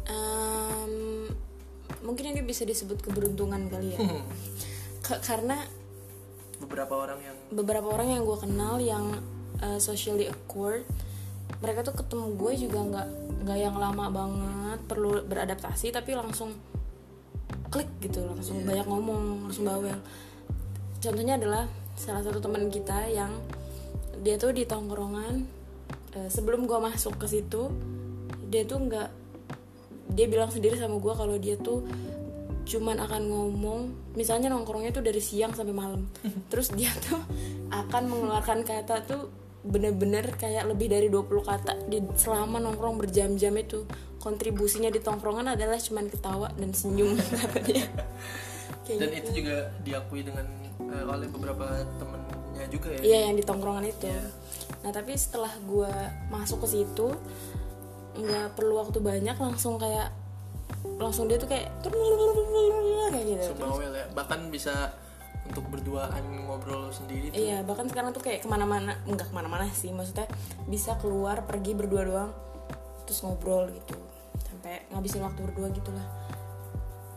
Em, 0.06 1.26
mungkin 2.06 2.30
ini 2.30 2.46
bisa 2.46 2.62
disebut 2.62 3.02
keberuntungan 3.02 3.66
kali 3.66 3.98
ya. 3.98 3.98
Ka- 5.02 5.18
karena 5.18 5.66
beberapa 6.62 6.94
orang 6.94 7.20
yang 7.20 7.36
beberapa 7.50 7.88
orang 7.90 8.08
yang 8.16 8.22
gue 8.22 8.38
kenal 8.38 8.74
yang 8.78 9.04
uh, 9.76 9.80
socially 9.80 10.32
awkward 10.32 10.88
mereka 11.60 11.86
tuh 11.86 11.94
ketemu 11.94 12.26
gue 12.34 12.52
juga 12.66 12.78
nggak 12.82 13.08
nggak 13.46 13.58
yang 13.60 13.76
lama 13.78 14.10
banget 14.10 14.78
perlu 14.90 15.22
beradaptasi 15.22 15.94
tapi 15.94 16.16
langsung 16.16 16.56
klik 17.70 17.88
gitu 18.02 18.26
langsung 18.26 18.62
Iya. 18.62 18.66
banyak 18.72 18.86
ngomong 18.90 19.22
langsung 19.46 19.66
bawel. 19.66 19.98
Contohnya 20.98 21.38
adalah 21.38 21.70
salah 21.94 22.22
satu 22.22 22.42
teman 22.42 22.66
kita 22.68 23.06
yang 23.10 23.30
dia 24.20 24.34
tuh 24.36 24.50
di 24.50 24.66
tongkrongan 24.66 25.46
eh, 26.18 26.28
sebelum 26.28 26.66
gue 26.66 26.78
masuk 26.82 27.14
ke 27.20 27.26
situ 27.30 27.70
dia 28.50 28.66
tuh 28.66 28.82
nggak 28.82 29.08
dia 30.14 30.26
bilang 30.30 30.50
sendiri 30.50 30.78
sama 30.78 30.98
gue 30.98 31.14
kalau 31.14 31.36
dia 31.38 31.58
tuh 31.58 31.82
cuman 32.66 32.98
akan 32.98 33.22
ngomong 33.30 33.80
misalnya 34.18 34.50
nongkrongnya 34.50 34.90
tuh 34.90 35.04
dari 35.06 35.22
siang 35.22 35.54
sampai 35.54 35.74
malam. 35.74 36.10
Terus 36.50 36.74
dia 36.74 36.90
tuh 37.06 37.22
akan 37.70 38.02
mengeluarkan 38.10 38.66
kata 38.66 39.06
tuh 39.06 39.30
bener-bener 39.66 40.30
kayak 40.38 40.64
lebih 40.70 40.86
dari 40.88 41.10
20 41.10 41.26
kata 41.42 41.72
di 41.90 41.98
selama 42.14 42.62
nongkrong 42.62 43.02
berjam-jam 43.02 43.54
itu 43.58 43.82
kontribusinya 44.22 44.90
di 44.90 45.02
tongkrongan 45.02 45.54
adalah 45.54 45.78
cuman 45.78 46.06
ketawa 46.06 46.48
dan 46.54 46.70
senyum 46.70 47.14
kata 47.42 47.58
dia 47.62 47.86
Kayak 48.86 48.98
dan 49.02 49.10
gitu. 49.10 49.18
itu 49.18 49.30
juga 49.42 49.56
diakui 49.82 50.22
dengan 50.22 50.46
eh, 50.78 51.04
oleh 51.06 51.26
beberapa 51.26 51.66
temennya 51.98 52.66
juga 52.70 52.88
ya 52.94 53.00
Iya 53.02 53.18
yang 53.30 53.34
di 53.34 53.44
tongkrongan 53.44 53.84
itu. 53.86 54.06
Iya. 54.06 54.30
Nah 54.86 54.90
tapi 54.94 55.12
setelah 55.18 55.50
gue 55.66 55.92
masuk 56.30 56.62
ke 56.62 56.68
situ 56.70 57.10
nggak 58.16 58.54
perlu 58.54 58.78
waktu 58.80 58.98
banyak 59.02 59.36
langsung 59.36 59.76
kayak 59.76 60.14
langsung 60.96 61.26
dia 61.26 61.36
tuh 61.36 61.50
kayak 61.50 61.68
kayak 61.82 63.26
gitu. 63.26 63.50
Bawel 63.58 63.90
ya 63.90 64.06
bahkan 64.14 64.50
bisa 64.50 64.94
untuk 65.48 65.64
berduaan 65.70 66.22
ngobrol 66.46 66.90
sendiri 66.90 67.30
tuh. 67.30 67.38
Iya 67.38 67.62
bahkan 67.62 67.86
sekarang 67.86 68.10
tuh 68.12 68.22
kayak 68.22 68.42
ke 68.44 68.48
mana-mana 68.48 68.98
nggak 69.06 69.30
ke 69.30 69.34
mana-mana 69.34 69.66
sih 69.70 69.94
maksudnya 69.94 70.26
bisa 70.66 70.98
keluar 70.98 71.46
pergi 71.46 71.72
berdua 71.72 72.02
doang 72.02 72.30
terus 73.06 73.22
ngobrol 73.22 73.70
gitu. 73.70 73.94
Sampai 74.42 74.82
ngabisin 74.90 75.22
waktu 75.22 75.40
berdua 75.46 75.70
gitulah. 75.70 76.06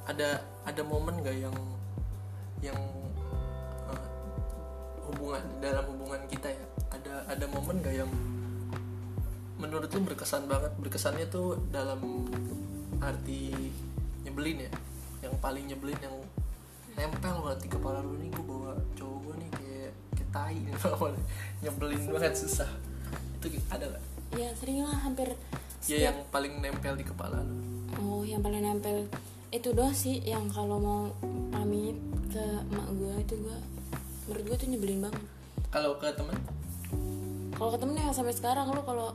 ada 0.10 0.42
ada 0.66 0.82
momen 0.82 1.22
gak 1.22 1.38
yang 1.38 1.54
yang 2.66 2.80
eh, 3.94 4.08
hubungan 5.06 5.44
dalam 5.62 5.86
hubungan 5.94 6.22
kita 6.26 6.50
ya? 6.50 6.66
Ada 6.90 7.14
ada 7.30 7.46
momen 7.54 7.78
gak 7.86 7.94
yang 7.94 8.10
menurut 9.62 9.86
lu 9.94 10.02
berkesan 10.10 10.50
banget? 10.50 10.74
Berkesannya 10.82 11.30
tuh 11.30 11.62
dalam 11.70 12.26
arti 12.98 13.54
nyebelin 14.26 14.66
ya? 14.66 14.72
Yang 15.30 15.34
paling 15.38 15.66
nyebelin 15.70 16.00
yang 16.02 16.16
nempel 17.00 17.36
banget 17.40 17.60
di 17.64 17.70
kepala 17.72 18.04
lu 18.04 18.20
nih 18.20 18.28
gue 18.28 18.44
bawa 18.44 18.76
cowok 19.00 19.18
gue 19.24 19.36
nih 19.40 19.50
kayak 19.56 19.92
kayak 20.20 20.30
tai 20.36 20.56
nih 20.60 20.76
nyebelin 21.64 22.02
banget 22.12 22.36
susah 22.36 22.68
itu 23.40 23.56
ada 23.72 23.88
gak? 23.88 24.04
Ya 24.36 24.52
sering 24.60 24.84
lah 24.84 25.00
hampir 25.00 25.32
ya 25.88 26.12
yang 26.12 26.18
paling 26.28 26.60
nempel 26.60 26.94
di 26.94 27.08
kepala 27.08 27.40
lu 27.42 27.56
Oh, 27.98 28.22
yang 28.22 28.44
paling 28.44 28.62
nempel 28.62 29.08
itu 29.50 29.74
doang 29.74 29.96
sih 29.96 30.22
yang 30.22 30.46
kalau 30.52 30.78
mau 30.78 31.02
pamit 31.50 31.98
ke 32.30 32.44
emak 32.70 32.88
gue 32.94 33.14
itu 33.26 33.34
gue 33.42 33.58
menurut 34.30 34.44
gue 34.46 34.58
tuh 34.62 34.68
nyebelin 34.70 35.00
banget. 35.02 35.24
kalau 35.74 35.98
ke 35.98 36.06
temen 36.14 36.38
Kalau 37.58 37.70
ke 37.74 37.78
temen 37.82 37.98
ya 37.98 38.14
sampai 38.14 38.32
sekarang 38.32 38.70
lu 38.70 38.82
kalau 38.86 39.10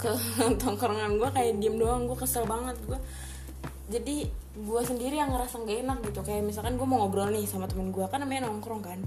ke 0.00 0.08
tongkrongan 0.62 1.20
gue 1.20 1.28
kayak 1.28 1.60
diem 1.60 1.76
doang 1.76 2.08
gue 2.08 2.16
kesel 2.16 2.48
banget 2.48 2.74
gue. 2.88 2.96
Jadi 3.90 4.30
gue 4.60 4.82
sendiri 4.84 5.16
yang 5.16 5.32
ngerasa 5.32 5.64
gak 5.64 5.78
enak 5.84 5.98
gitu. 6.06 6.20
Kayak 6.24 6.42
misalkan 6.46 6.76
gue 6.76 6.86
mau 6.86 7.04
ngobrol 7.04 7.32
nih 7.32 7.44
sama 7.48 7.66
temen 7.66 7.90
gue 7.90 8.04
kan 8.08 8.20
namanya 8.20 8.48
nongkrong 8.48 8.82
kan. 8.84 9.00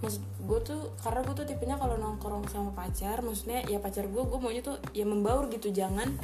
Maksud 0.00 0.22
gue 0.48 0.58
tuh 0.64 0.80
karena 1.04 1.20
gue 1.24 1.34
tuh 1.36 1.46
tipenya 1.48 1.76
kalau 1.76 1.96
nongkrong 2.00 2.48
sama 2.48 2.72
pacar 2.72 3.20
maksudnya 3.20 3.60
ya 3.68 3.80
pacar 3.80 4.08
gue 4.08 4.22
gue 4.24 4.38
maunya 4.40 4.62
tuh 4.64 4.76
ya 4.96 5.04
membaur 5.04 5.48
gitu. 5.52 5.72
Jangan 5.72 6.16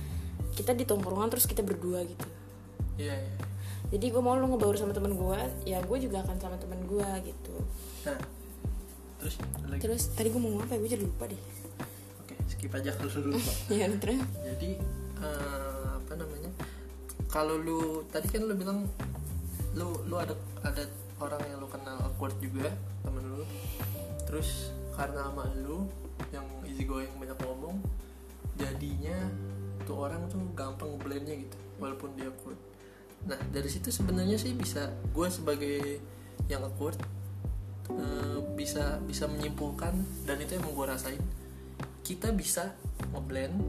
kita 0.57 0.73
di 0.73 0.89
tongkrongan 0.89 1.29
terus 1.29 1.45
kita 1.45 1.61
berdua 1.61 2.05
gitu. 2.05 2.27
Iya 2.97 3.15
iya. 3.17 3.37
Jadi 3.87 4.07
gue 4.11 4.23
mau 4.25 4.35
lu 4.35 4.51
ngebaur 4.51 4.75
sama 4.75 4.91
temen 4.97 5.15
gue 5.15 5.39
ya 5.69 5.79
gue 5.79 5.99
juga 6.01 6.25
akan 6.25 6.37
sama 6.41 6.57
temen 6.59 6.81
gue 6.89 7.09
gitu. 7.29 7.55
Nah 8.09 8.19
terus 9.17 9.35
lagi? 9.67 9.81
Terus 9.81 10.03
tadi 10.13 10.29
gue 10.33 10.41
mau 10.41 10.51
ngomong 10.53 10.67
apa 10.67 10.75
ya? 10.75 10.81
Gue 10.81 10.91
jadi 10.91 11.05
lupa 11.05 11.25
deh. 11.29 11.41
Oke, 12.25 12.35
skip 12.51 12.73
aja 12.75 12.91
kalau 12.97 13.11
lu 13.23 13.37
lupa. 13.37 13.53
ya 13.71 13.87
terus. 14.01 14.21
Jadi 14.43 14.71
eh, 15.23 15.89
apa 15.97 16.13
namanya? 16.17 16.51
Kalau 17.37 17.61
lu 17.61 18.01
tadi 18.09 18.33
kan 18.33 18.49
lu 18.49 18.57
bilang 18.57 18.89
lu 19.77 19.93
lu 20.09 20.17
ada 20.17 20.33
ada 20.65 20.89
orang 21.21 21.37
yang 21.45 21.61
lu 21.61 21.69
kenal 21.69 22.01
awkward 22.01 22.33
juga 22.41 22.73
temen 23.05 23.29
lu. 23.29 23.45
Terus 24.25 24.73
karena 24.97 25.29
sama 25.29 25.45
lu 25.61 25.85
yang 26.33 26.49
easy 26.65 26.89
going 26.89 27.13
banyak 27.21 27.37
ngomong, 27.45 27.77
jadinya 28.57 29.29
tuh 29.85 30.09
orang 30.09 30.25
tuh 30.33 30.41
gampang 30.57 30.97
blendnya 30.97 31.37
gitu, 31.37 31.61
walaupun 31.77 32.17
dia 32.17 32.33
awkward. 32.33 32.57
Nah 33.29 33.37
dari 33.53 33.69
situ 33.69 33.93
sebenarnya 33.93 34.41
sih 34.41 34.57
bisa 34.57 34.97
gue 35.13 35.29
sebagai 35.29 36.01
yang 36.49 36.65
awkward 36.65 36.97
eh, 37.93 38.41
bisa 38.57 38.97
bisa 39.05 39.29
menyimpulkan 39.29 39.93
dan 40.25 40.41
itu 40.41 40.57
emang 40.57 40.73
gue 40.73 40.87
rasain 40.89 41.21
kita 42.01 42.33
bisa 42.33 42.73
ngeblend 43.13 43.61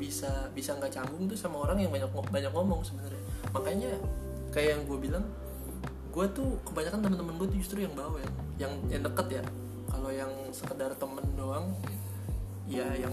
bisa 0.00 0.48
bisa 0.56 0.72
nggak 0.80 0.96
canggung 0.96 1.28
tuh 1.28 1.36
sama 1.36 1.68
orang 1.68 1.84
yang 1.84 1.92
banyak 1.92 2.08
banyak 2.32 2.52
ngomong 2.56 2.80
sebenarnya. 2.80 3.20
Makanya 3.52 3.92
kayak 4.48 4.80
yang 4.80 4.82
gue 4.88 4.98
bilang 4.98 5.24
gue 6.10 6.26
tuh 6.32 6.56
kebanyakan 6.64 7.04
teman-teman 7.04 7.34
gue 7.36 7.46
tuh 7.52 7.58
justru 7.60 7.78
yang 7.84 7.92
bawel 7.92 8.24
yang 8.56 8.72
yang 8.88 9.04
deket 9.04 9.40
ya. 9.40 9.42
Kalau 9.92 10.08
yang 10.08 10.32
sekedar 10.56 10.96
temen 10.96 11.26
doang 11.36 11.76
ya 12.64 12.86
yang 12.96 13.12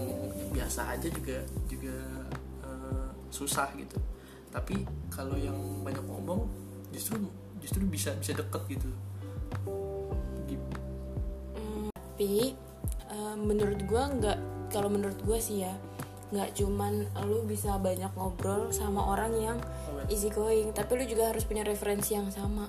biasa 0.54 0.96
aja 0.96 1.12
juga 1.12 1.44
juga 1.68 1.96
eh, 2.64 3.08
susah 3.28 3.68
gitu. 3.76 4.00
Tapi 4.48 4.88
kalau 5.12 5.36
yang 5.36 5.84
banyak 5.84 6.02
ngomong 6.08 6.48
justru 6.88 7.20
justru 7.60 7.84
bisa 7.84 8.16
bisa 8.16 8.32
deket 8.32 8.64
gitu. 8.80 8.88
Gitu. 10.48 10.64
tapi 12.18 12.56
eh, 13.12 13.36
menurut 13.36 13.80
gue 13.84 14.02
nggak 14.20 14.38
kalau 14.72 14.88
menurut 14.92 15.16
gue 15.24 15.38
sih 15.40 15.64
ya 15.64 15.72
nggak 16.28 16.52
cuman 16.54 16.92
lu 17.24 17.40
bisa 17.42 17.76
banyak 17.76 18.12
ngobrol 18.12 18.68
sama 18.68 19.00
orang 19.08 19.32
yang 19.34 19.58
easy 20.06 20.28
going 20.28 20.72
tapi 20.72 20.94
lu 20.94 21.04
juga 21.04 21.32
harus 21.32 21.42
punya 21.42 21.64
referensi 21.64 22.12
yang 22.12 22.28
sama 22.28 22.68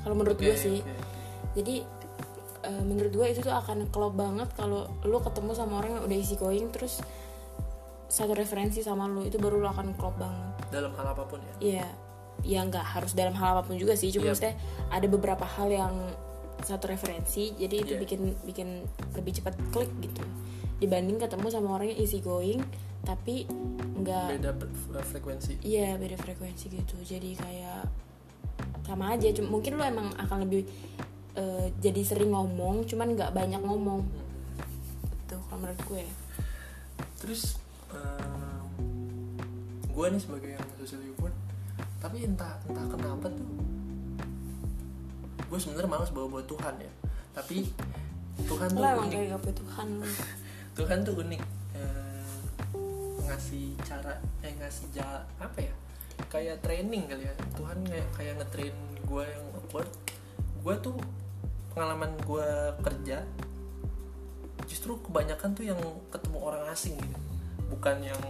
kalau 0.00 0.16
menurut 0.16 0.40
Oke, 0.40 0.48
gue 0.48 0.56
sih 0.56 0.78
oke. 0.80 0.92
jadi 1.52 1.74
eh, 2.64 2.82
menurut 2.82 3.12
gue 3.12 3.26
itu 3.28 3.40
tuh 3.40 3.52
akan 3.52 3.92
klop 3.92 4.16
banget 4.16 4.48
kalau 4.56 4.88
lu 5.04 5.20
ketemu 5.20 5.52
sama 5.52 5.78
orang 5.78 6.00
yang 6.00 6.02
udah 6.04 6.16
easy 6.16 6.34
going 6.34 6.72
terus 6.72 7.04
satu 8.08 8.32
referensi 8.32 8.80
sama 8.80 9.04
lu 9.04 9.20
itu 9.22 9.36
baru 9.36 9.60
lu 9.60 9.68
akan 9.68 9.92
klop 9.92 10.16
banget 10.16 10.56
dalam 10.72 10.92
hal 10.96 11.12
apa 11.12 11.22
pun 11.24 11.40
ya 11.40 11.54
Iya, 11.60 11.86
ya 12.40 12.60
nggak 12.64 12.86
harus 12.96 13.12
dalam 13.12 13.34
hal 13.34 13.52
apa 13.52 13.66
pun 13.66 13.76
juga 13.76 13.92
sih. 13.92 14.08
Cuma 14.08 14.24
Iya. 14.24 14.32
maksudnya 14.32 14.54
ada 14.88 15.06
beberapa 15.06 15.44
hal 15.44 15.68
yang 15.68 15.94
satu 16.60 16.86
referensi, 16.86 17.50
jadi 17.52 17.74
itu 17.78 17.92
Iya. 17.94 18.00
bikin 18.00 18.20
bikin 18.44 18.68
lebih 19.12 19.32
cepat 19.34 19.54
klik 19.68 19.90
gitu. 19.98 20.22
Dibanding 20.78 21.18
ketemu 21.18 21.46
sama 21.48 21.68
orang 21.74 21.90
yang 21.90 22.00
easy 22.00 22.18
going, 22.18 22.62
tapi 23.02 23.46
nggak, 23.98 24.38
beda 24.38 24.52
ber- 24.54 25.02
frekuensi 25.02 25.58
iya 25.60 25.98
beda 25.98 26.14
frekuensi 26.14 26.70
gitu. 26.70 26.96
Jadi 27.02 27.34
kayak 27.34 27.82
sama 28.82 29.12
aja. 29.12 29.28
Cuma 29.34 29.58
mungkin 29.58 29.74
lu 29.74 29.82
emang 29.82 30.08
akan 30.14 30.46
lebih 30.46 30.62
eh, 31.34 31.66
jadi 31.78 32.00
sering 32.02 32.30
ngomong, 32.30 32.86
cuman 32.86 33.14
nggak 33.14 33.34
banyak 33.34 33.58
ngomong. 33.60 34.06
Gitu 35.26 35.36
kalau 35.36 35.58
menurut 35.60 35.82
gue. 35.84 36.04
terus 37.18 37.58
gue 39.98 40.06
nih 40.14 40.22
sebagai 40.22 40.50
yang 40.54 40.62
social 40.78 41.02
awkward 41.10 41.34
tapi 41.98 42.22
entah 42.22 42.54
entah 42.70 42.86
kenapa 42.86 43.26
tuh 43.34 43.50
gue 45.50 45.58
sebenarnya 45.58 45.90
malas 45.90 46.14
bawa 46.14 46.38
bawa 46.38 46.44
Tuhan 46.46 46.74
ya 46.78 46.92
tapi 47.34 47.66
Tuhan 48.46 48.70
tuh 48.70 48.78
Lo 48.78 48.86
emang 48.86 49.10
kayak 49.10 49.34
gak 49.34 49.58
Tuhan. 49.58 49.88
Tuhan 50.78 51.02
tuh 51.02 51.18
unik 51.18 51.42
Eh, 51.74 52.22
ngasih 53.26 53.74
cara 53.82 54.14
eh 54.40 54.54
ngasih 54.56 54.86
jalan 54.94 55.26
apa 55.42 55.58
ya 55.58 55.74
kayak 56.30 56.62
training 56.62 57.06
kali 57.06 57.26
ya. 57.26 57.34
Tuhan 57.54 57.78
kayak 57.86 58.08
kayak 58.14 58.34
ngetrain 58.42 58.76
gue 59.06 59.24
yang 59.26 59.46
awkward. 59.54 59.90
Gue 60.62 60.74
tuh 60.82 60.96
pengalaman 61.74 62.10
gue 62.26 62.48
kerja 62.82 63.22
justru 64.68 65.00
kebanyakan 65.00 65.50
tuh 65.56 65.64
yang 65.64 65.80
ketemu 66.10 66.38
orang 66.42 66.62
asing 66.70 66.94
gitu. 66.98 67.18
Bukan 67.72 67.96
yang 68.02 68.22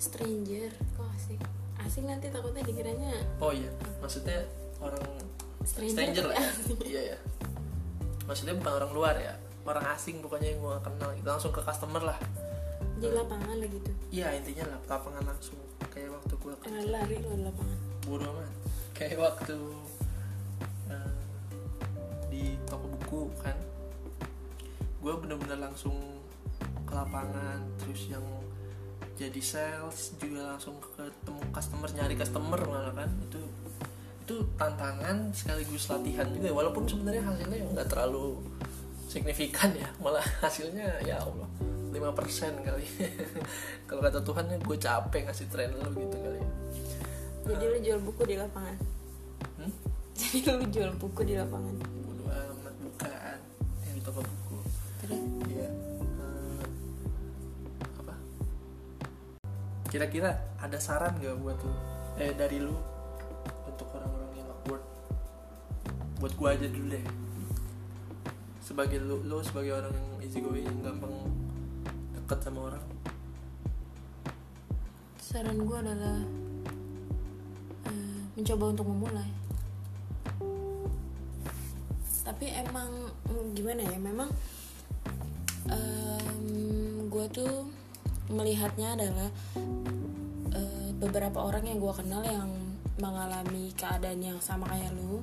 stranger 0.00 0.70
kok 0.96 1.08
asik? 1.16 1.40
Asik 1.80 2.04
nanti 2.04 2.28
takutnya 2.28 2.62
dikiranya 2.64 3.12
oh 3.40 3.52
iya 3.52 3.72
maksudnya 4.00 4.44
orang 4.80 5.04
stranger, 5.64 5.92
stranger 5.92 6.24
lah 6.30 6.36
ya. 6.36 6.48
Asik. 6.48 6.78
iya. 6.86 7.02
Ya 7.14 7.18
maksudnya 8.30 8.54
bukan 8.54 8.72
orang 8.78 8.92
luar 8.94 9.16
ya 9.18 9.34
orang 9.64 9.84
asing 9.92 10.24
pokoknya 10.24 10.56
yang 10.56 10.60
gue 10.60 10.76
kenal 10.80 11.08
gitu. 11.16 11.26
Langsung 11.28 11.52
ke 11.52 11.60
customer 11.60 12.02
lah. 12.02 12.18
Di 13.00 13.08
lapangan 13.08 13.56
lah 13.56 13.68
gitu? 13.68 13.90
Iya 14.12 14.36
intinya 14.36 14.64
lah 14.76 14.78
lapangan 14.88 15.24
langsung. 15.24 15.60
Kayak 15.90 16.16
waktu 16.16 16.34
gue 16.36 16.54
karena 16.62 16.80
lari 16.88 17.16
lo 17.20 17.28
di 17.36 17.44
lapangan? 17.44 17.78
Bodo 18.04 18.24
amat. 18.32 18.52
Kayak 18.96 19.18
waktu 19.20 19.58
eh, 20.92 21.12
di 22.28 22.44
toko 22.68 22.86
buku 22.88 23.22
kan. 23.40 23.56
Gue 25.00 25.14
bener-bener 25.16 25.58
langsung 25.60 25.96
ke 26.84 26.92
lapangan 26.92 27.64
terus 27.80 28.10
yang 28.12 28.24
jadi 29.20 29.40
sales 29.44 30.16
juga 30.16 30.56
langsung 30.56 30.80
ketemu 30.96 31.40
customer 31.52 31.88
nyari 31.92 32.14
customer 32.16 32.60
malah 32.64 32.92
kan. 32.96 33.10
Itu 33.28 33.40
itu 34.30 34.46
tantangan 34.54 35.34
sekaligus 35.34 35.90
latihan 35.90 36.30
juga 36.30 36.54
walaupun 36.54 36.86
sebenarnya 36.86 37.18
hasilnya 37.26 37.66
nggak 37.74 37.88
terlalu 37.90 38.38
signifikan 39.10 39.74
ya. 39.74 39.90
Malah 39.98 40.22
hasilnya 40.38 41.02
ya 41.02 41.18
Allah 41.18 41.50
5% 41.90 41.98
kali. 42.62 42.86
Kalau 43.90 44.00
kata 44.06 44.22
Tuhan 44.22 44.46
ya 44.46 44.58
gue 44.62 44.78
capek 44.78 45.26
ngasih 45.26 45.46
tren 45.50 45.74
lo 45.74 45.90
gitu 45.90 46.14
kali 46.14 46.38
ya. 46.38 46.50
Jadi 47.50 47.64
lu 47.66 47.78
jual 47.82 48.00
buku 48.06 48.22
di 48.30 48.36
lapangan? 48.38 48.76
Hmm? 49.58 49.72
jadi 50.18 50.38
lu 50.54 50.64
jual 50.70 50.94
buku 50.94 51.20
di 51.26 51.34
lapangan? 51.34 51.74
Bodo 52.06 52.24
amat 52.30 52.74
bukaan 52.78 53.38
yang 53.90 53.94
di 53.98 54.02
toko 54.06 54.22
buku. 54.22 54.58
Terus 55.02 55.20
iya. 55.50 55.66
Eh, 55.66 56.62
apa? 57.98 58.14
Kira-kira 59.90 60.38
ada 60.62 60.78
saran 60.78 61.18
nggak 61.18 61.34
buat 61.42 61.58
lu? 61.58 61.74
Eh 62.22 62.30
dari 62.38 62.62
lu? 62.62 62.78
Untuk 63.66 63.90
orang-orang 63.90 64.30
yang 64.38 64.46
awkward? 64.46 64.84
Buat 66.22 66.32
gua 66.38 66.54
aja 66.54 66.70
dulu 66.70 66.94
deh 66.94 67.29
sebagai 68.70 69.02
lu 69.02 69.18
lu 69.26 69.42
sebagai 69.42 69.82
orang 69.82 69.90
yang 69.90 70.22
easy 70.22 70.38
going 70.38 70.62
gampang 70.78 71.10
deket 72.14 72.38
sama 72.38 72.70
orang? 72.70 72.84
Saran 75.18 75.58
gue 75.58 75.74
adalah 75.74 76.22
eh, 77.90 78.18
mencoba 78.38 78.64
untuk 78.70 78.86
memulai. 78.86 79.30
Tapi 82.22 82.46
emang 82.54 83.10
gimana 83.58 83.82
ya 83.82 83.98
memang 83.98 84.30
gue 87.10 87.26
tuh 87.36 87.68
melihatnya 88.32 88.96
adalah 88.96 89.28
eh, 90.54 90.90
beberapa 90.96 91.42
orang 91.42 91.68
yang 91.68 91.82
gue 91.82 91.90
kenal 91.92 92.22
yang 92.24 92.48
mengalami 92.96 93.74
keadaan 93.76 94.22
yang 94.24 94.38
sama 94.38 94.70
kayak 94.70 94.94
lu. 94.96 95.18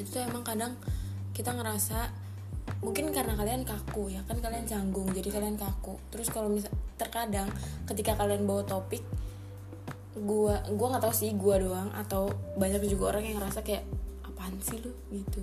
Itu 0.00 0.18
tuh 0.18 0.22
emang 0.24 0.42
kadang 0.42 0.74
kita 1.32 1.52
ngerasa 1.52 2.12
mungkin 2.78 3.10
karena 3.10 3.34
kalian 3.34 3.66
kaku 3.66 4.12
ya 4.12 4.22
kan? 4.24 4.38
Kalian 4.38 4.64
canggung 4.64 5.08
jadi 5.10 5.28
kalian 5.28 5.56
kaku. 5.58 5.98
Terus 6.12 6.28
kalau 6.30 6.48
misal 6.48 6.70
terkadang 7.00 7.48
ketika 7.88 8.14
kalian 8.14 8.46
bawa 8.46 8.62
topik 8.62 9.02
gua 10.12 10.60
gua 10.76 10.86
nggak 10.96 11.04
tahu 11.08 11.14
sih 11.16 11.32
gua 11.32 11.56
doang 11.56 11.88
atau 11.96 12.28
banyak 12.60 12.84
juga 12.84 13.16
orang 13.16 13.24
yang 13.24 13.36
ngerasa 13.40 13.64
kayak 13.64 13.82
apaan 14.22 14.54
sih 14.60 14.76
lu? 14.78 14.92
Gitu. 15.08 15.40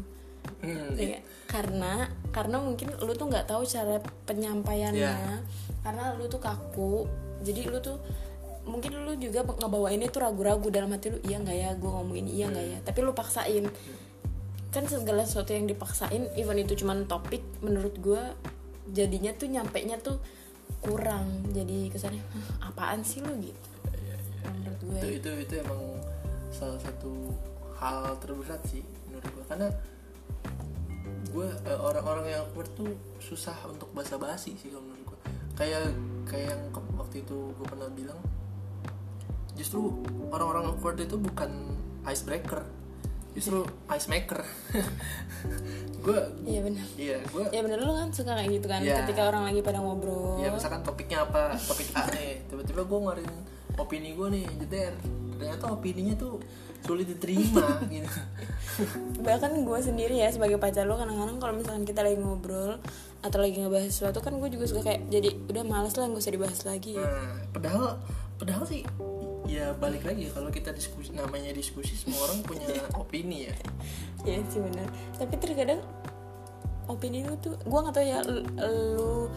Hmm, 0.60 0.92
Ya, 0.96 1.20
karena 1.48 2.08
karena 2.32 2.60
mungkin 2.60 2.92
lu 3.00 3.12
tuh 3.16 3.28
nggak 3.28 3.48
tahu 3.48 3.64
cara 3.66 4.00
penyampaiannya. 4.26 5.00
Iya. 5.00 5.38
karena 5.80 6.12
lu 6.20 6.28
tuh 6.28 6.44
kaku 6.44 7.08
jadi 7.40 7.72
lu 7.72 7.80
tuh 7.80 7.96
mungkin 8.68 8.92
lu 9.00 9.16
juga 9.16 9.48
ngebawainnya 9.48 10.12
tuh 10.12 10.28
ragu-ragu 10.28 10.68
dalam 10.68 10.92
hati 10.92 11.08
lu 11.16 11.20
iya 11.24 11.40
nggak 11.40 11.56
ya 11.56 11.70
gue 11.80 11.88
ngomongin 11.90 12.28
iya 12.28 12.46
nggak 12.52 12.66
ya? 12.68 12.78
Tapi 12.84 13.00
lu 13.00 13.16
paksain 13.16 13.66
kan 14.70 14.86
segala 14.86 15.26
sesuatu 15.26 15.52
yang 15.54 15.66
dipaksain 15.66 16.30
even 16.38 16.62
itu 16.62 16.78
cuman 16.86 17.10
topik 17.10 17.42
menurut 17.66 17.98
gue 17.98 18.22
jadinya 18.94 19.34
tuh 19.34 19.50
nyampe 19.50 19.82
nya 19.82 19.98
tuh 19.98 20.22
kurang. 20.80 21.50
Jadi 21.50 21.90
kesannya 21.90 22.22
"Hah, 22.22 22.70
apaan 22.70 23.02
sih 23.02 23.20
lu? 23.26 23.34
Gitu. 23.42 23.70
Menurut 24.46 24.80
gue 24.86 24.98
itu 25.02 25.10
itu 25.22 25.30
itu 25.50 25.54
emang 25.66 25.82
salah 26.54 26.78
satu 26.82 27.34
hal 27.80 28.20
terberat 28.20 28.60
sih 28.68 28.84
menurut 29.08 29.26
gue 29.32 29.44
karena 29.48 29.68
gue 31.30 31.48
eh, 31.70 31.80
orang-orang 31.80 32.26
yang 32.36 32.42
awkward 32.44 32.70
tuh 32.76 32.92
susah 33.22 33.56
untuk 33.70 33.88
basa-basi 33.96 34.58
sih 34.60 34.68
kalau 34.74 34.84
menurut 34.84 35.16
gue 35.16 35.20
kayak 35.56 35.94
kayak 36.28 36.58
yang 36.58 36.62
waktu 36.98 37.24
itu 37.24 37.38
gue 37.56 37.66
pernah 37.70 37.88
bilang 37.94 38.20
justru 39.56 39.92
orang-orang 40.34 40.68
awkward 40.74 41.00
itu 41.00 41.16
bukan 41.16 41.78
icebreaker 42.04 42.66
justru 43.40 43.64
ice 43.90 44.08
maker 44.08 44.44
gue 46.00 46.20
iya 46.44 46.60
benar 46.60 46.86
iya 46.96 47.18
gue 47.22 47.44
ya 47.52 47.60
bener 47.60 47.80
lu 47.80 47.92
kan 47.92 48.08
suka 48.12 48.32
kayak 48.34 48.52
gitu 48.54 48.68
kan 48.68 48.80
Iya. 48.80 49.04
ketika 49.04 49.28
orang 49.28 49.44
lagi 49.44 49.60
pada 49.60 49.80
ngobrol. 49.80 50.40
Ya 50.40 50.48
misalkan 50.50 50.80
topiknya 50.80 51.24
apa 51.24 51.56
topik 51.58 51.92
A 51.92 52.08
nih 52.10 52.40
tiba-tiba 52.48 52.84
gue 52.84 52.98
ngeluarin 52.98 53.32
opini 53.76 54.16
gue 54.16 54.28
nih 54.30 54.46
jeder 54.60 54.94
ternyata 55.36 55.66
opininya 55.70 56.16
tuh 56.16 56.40
sulit 56.80 57.04
diterima 57.06 57.80
gitu. 57.92 58.08
Bahkan 59.20 59.52
gue 59.60 59.80
sendiri 59.82 60.16
ya 60.16 60.32
sebagai 60.32 60.56
pacar 60.56 60.84
lo 60.84 60.96
kadang-kadang 60.96 61.36
kalau 61.38 61.54
misalkan 61.54 61.84
kita 61.84 62.00
lagi 62.00 62.16
ngobrol 62.16 62.80
atau 63.20 63.38
lagi 63.38 63.60
ngebahas 63.60 63.92
sesuatu 63.92 64.20
kan 64.20 64.32
gue 64.36 64.48
juga 64.48 64.68
suka 64.68 64.82
kayak 64.82 65.12
jadi 65.12 65.36
udah 65.52 65.64
males 65.64 65.92
lah 65.96 66.08
gak 66.08 66.24
usah 66.24 66.32
dibahas 66.32 66.60
lagi. 66.64 66.96
Nah 66.96 67.44
padahal 67.52 68.00
padahal 68.40 68.64
sih 68.64 68.88
ya 69.50 69.74
balik 69.74 70.06
lagi 70.06 70.30
ya 70.30 70.32
kalau 70.32 70.54
kita 70.54 70.70
diskusi 70.70 71.10
namanya 71.10 71.50
diskusi 71.50 71.98
semua 71.98 72.30
orang 72.30 72.46
punya 72.46 72.70
opini 73.02 73.50
ya. 73.50 73.56
Ya 74.22 74.38
sih 74.46 74.62
benar. 74.62 74.86
Tapi 75.18 75.34
terkadang 75.42 75.82
opini 76.86 77.26
lu 77.26 77.34
tuh 77.42 77.58
gue 77.58 77.80
nggak 77.82 77.96
tahu 77.98 78.06
ya 78.06 78.20
lu, 78.26 79.30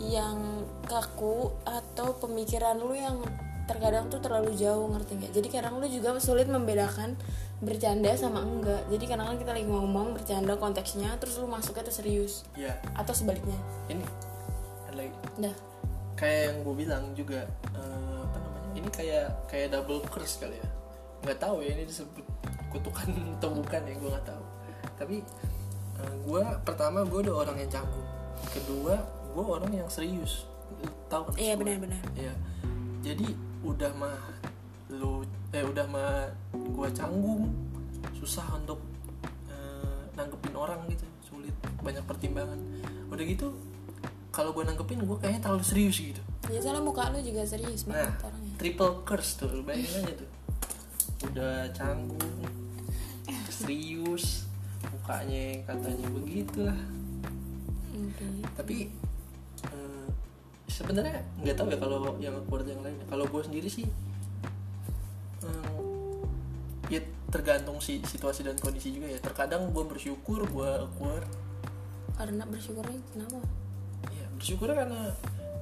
yang 0.00 0.64
kaku 0.84 1.52
atau 1.64 2.16
pemikiran 2.20 2.76
lu 2.76 2.92
yang 2.96 3.20
terkadang 3.68 4.08
tuh 4.08 4.20
terlalu 4.20 4.56
jauh 4.56 4.88
ngerti 4.92 5.20
nggak? 5.20 5.32
Jadi 5.32 5.48
kadang 5.52 5.80
lu 5.80 5.86
juga 5.88 6.16
sulit 6.20 6.48
membedakan 6.48 7.16
bercanda 7.60 8.14
sama 8.16 8.40
enggak. 8.40 8.84
Jadi 8.88 9.04
kadang-kadang 9.04 9.40
kita 9.44 9.52
lagi 9.52 9.66
ngomong 9.68 10.16
bercanda 10.16 10.54
konteksnya 10.56 11.16
terus 11.20 11.36
lu 11.36 11.50
masuknya 11.50 11.84
tuh 11.84 11.96
serius 12.00 12.48
ya. 12.56 12.72
atau 12.96 13.12
sebaliknya. 13.12 13.56
Ini 13.92 14.04
ada 14.88 14.96
lagi. 14.96 15.12
Dah. 15.36 15.56
Kayak 16.18 16.40
yang 16.50 16.56
gue 16.64 16.74
bilang 16.74 17.04
juga 17.12 17.40
eh, 17.76 18.18
apa 18.24 18.36
namanya 18.40 18.47
ini 18.78 18.88
kayak 18.88 19.26
kayak 19.50 19.74
double 19.74 20.00
curse 20.06 20.38
kali 20.38 20.56
ya. 20.56 20.68
Nggak 21.26 21.38
tahu 21.42 21.66
ya 21.66 21.74
ini 21.74 21.84
disebut 21.84 22.24
kutukan 22.70 23.08
atau 23.38 23.50
bukan 23.52 23.80
ya 23.82 23.94
gue 23.98 24.10
nggak 24.10 24.26
tahu. 24.26 24.44
Tapi 24.98 25.16
gue 26.22 26.42
pertama 26.62 27.02
gue 27.02 27.18
udah 27.26 27.34
orang 27.42 27.56
yang 27.58 27.70
canggung. 27.70 28.06
Kedua 28.54 28.94
gue 29.34 29.44
orang 29.44 29.72
yang 29.74 29.88
serius. 29.90 30.46
Tahu 31.08 31.32
kan 31.32 31.34
iya 31.40 31.56
benar-benar 31.56 31.98
Iya. 32.14 32.34
Jadi 33.02 33.32
udah 33.64 33.90
mah 33.96 34.18
lu 34.88 35.24
eh 35.52 35.64
udah 35.64 35.84
mah 35.88 36.28
gua 36.72 36.88
canggung, 36.92 37.48
susah 38.16 38.44
untuk 38.56 38.80
eh, 39.48 40.00
nanggepin 40.12 40.52
orang 40.52 40.80
gitu, 40.88 41.04
sulit, 41.24 41.52
banyak 41.80 42.04
pertimbangan. 42.04 42.56
Udah 43.08 43.24
gitu 43.24 43.52
kalau 44.28 44.52
gua 44.52 44.68
nanggepin 44.68 45.00
gua 45.04 45.16
kayaknya 45.16 45.40
terlalu 45.40 45.64
serius 45.64 45.96
gitu. 45.98 46.20
ya 46.48 46.60
soalnya 46.62 46.80
muka 46.80 47.12
lu 47.12 47.20
juga 47.20 47.44
serius 47.44 47.84
Nah, 47.84 47.96
banget 47.98 48.24
orangnya 48.24 48.47
triple 48.58 49.06
curse 49.06 49.38
tuh, 49.38 49.62
bayangin 49.62 50.02
aja 50.04 50.14
tuh. 50.18 50.30
Udah 51.30 51.70
canggung, 51.70 52.42
serius, 53.48 54.46
mukanya 54.82 55.62
katanya 55.66 56.06
begitulah. 56.14 56.78
oke. 57.94 58.26
Tapi 58.54 58.76
eh, 59.66 60.06
sebenarnya 60.70 61.22
nggak 61.42 61.56
tahu 61.58 61.68
ya 61.70 61.78
kalau 61.78 61.98
yang 62.22 62.34
awkward 62.38 62.66
yang 62.66 62.82
lainnya. 62.82 63.06
Kalau 63.06 63.26
gue 63.26 63.42
sendiri 63.42 63.66
sih 63.70 63.86
eh, 65.42 65.70
ya 66.88 67.00
tergantung 67.28 67.82
si 67.82 68.02
situasi 68.02 68.46
dan 68.46 68.58
kondisi 68.58 68.94
juga 68.94 69.10
ya. 69.10 69.18
Terkadang 69.18 69.70
gue 69.74 69.84
bersyukur 69.86 70.46
gue 70.46 70.70
awkward 70.78 71.26
karena 72.18 72.42
bersyukurnya 72.50 72.98
kenapa? 73.14 73.38
Ya 74.10 74.26
bersyukur 74.34 74.74
karena 74.74 75.14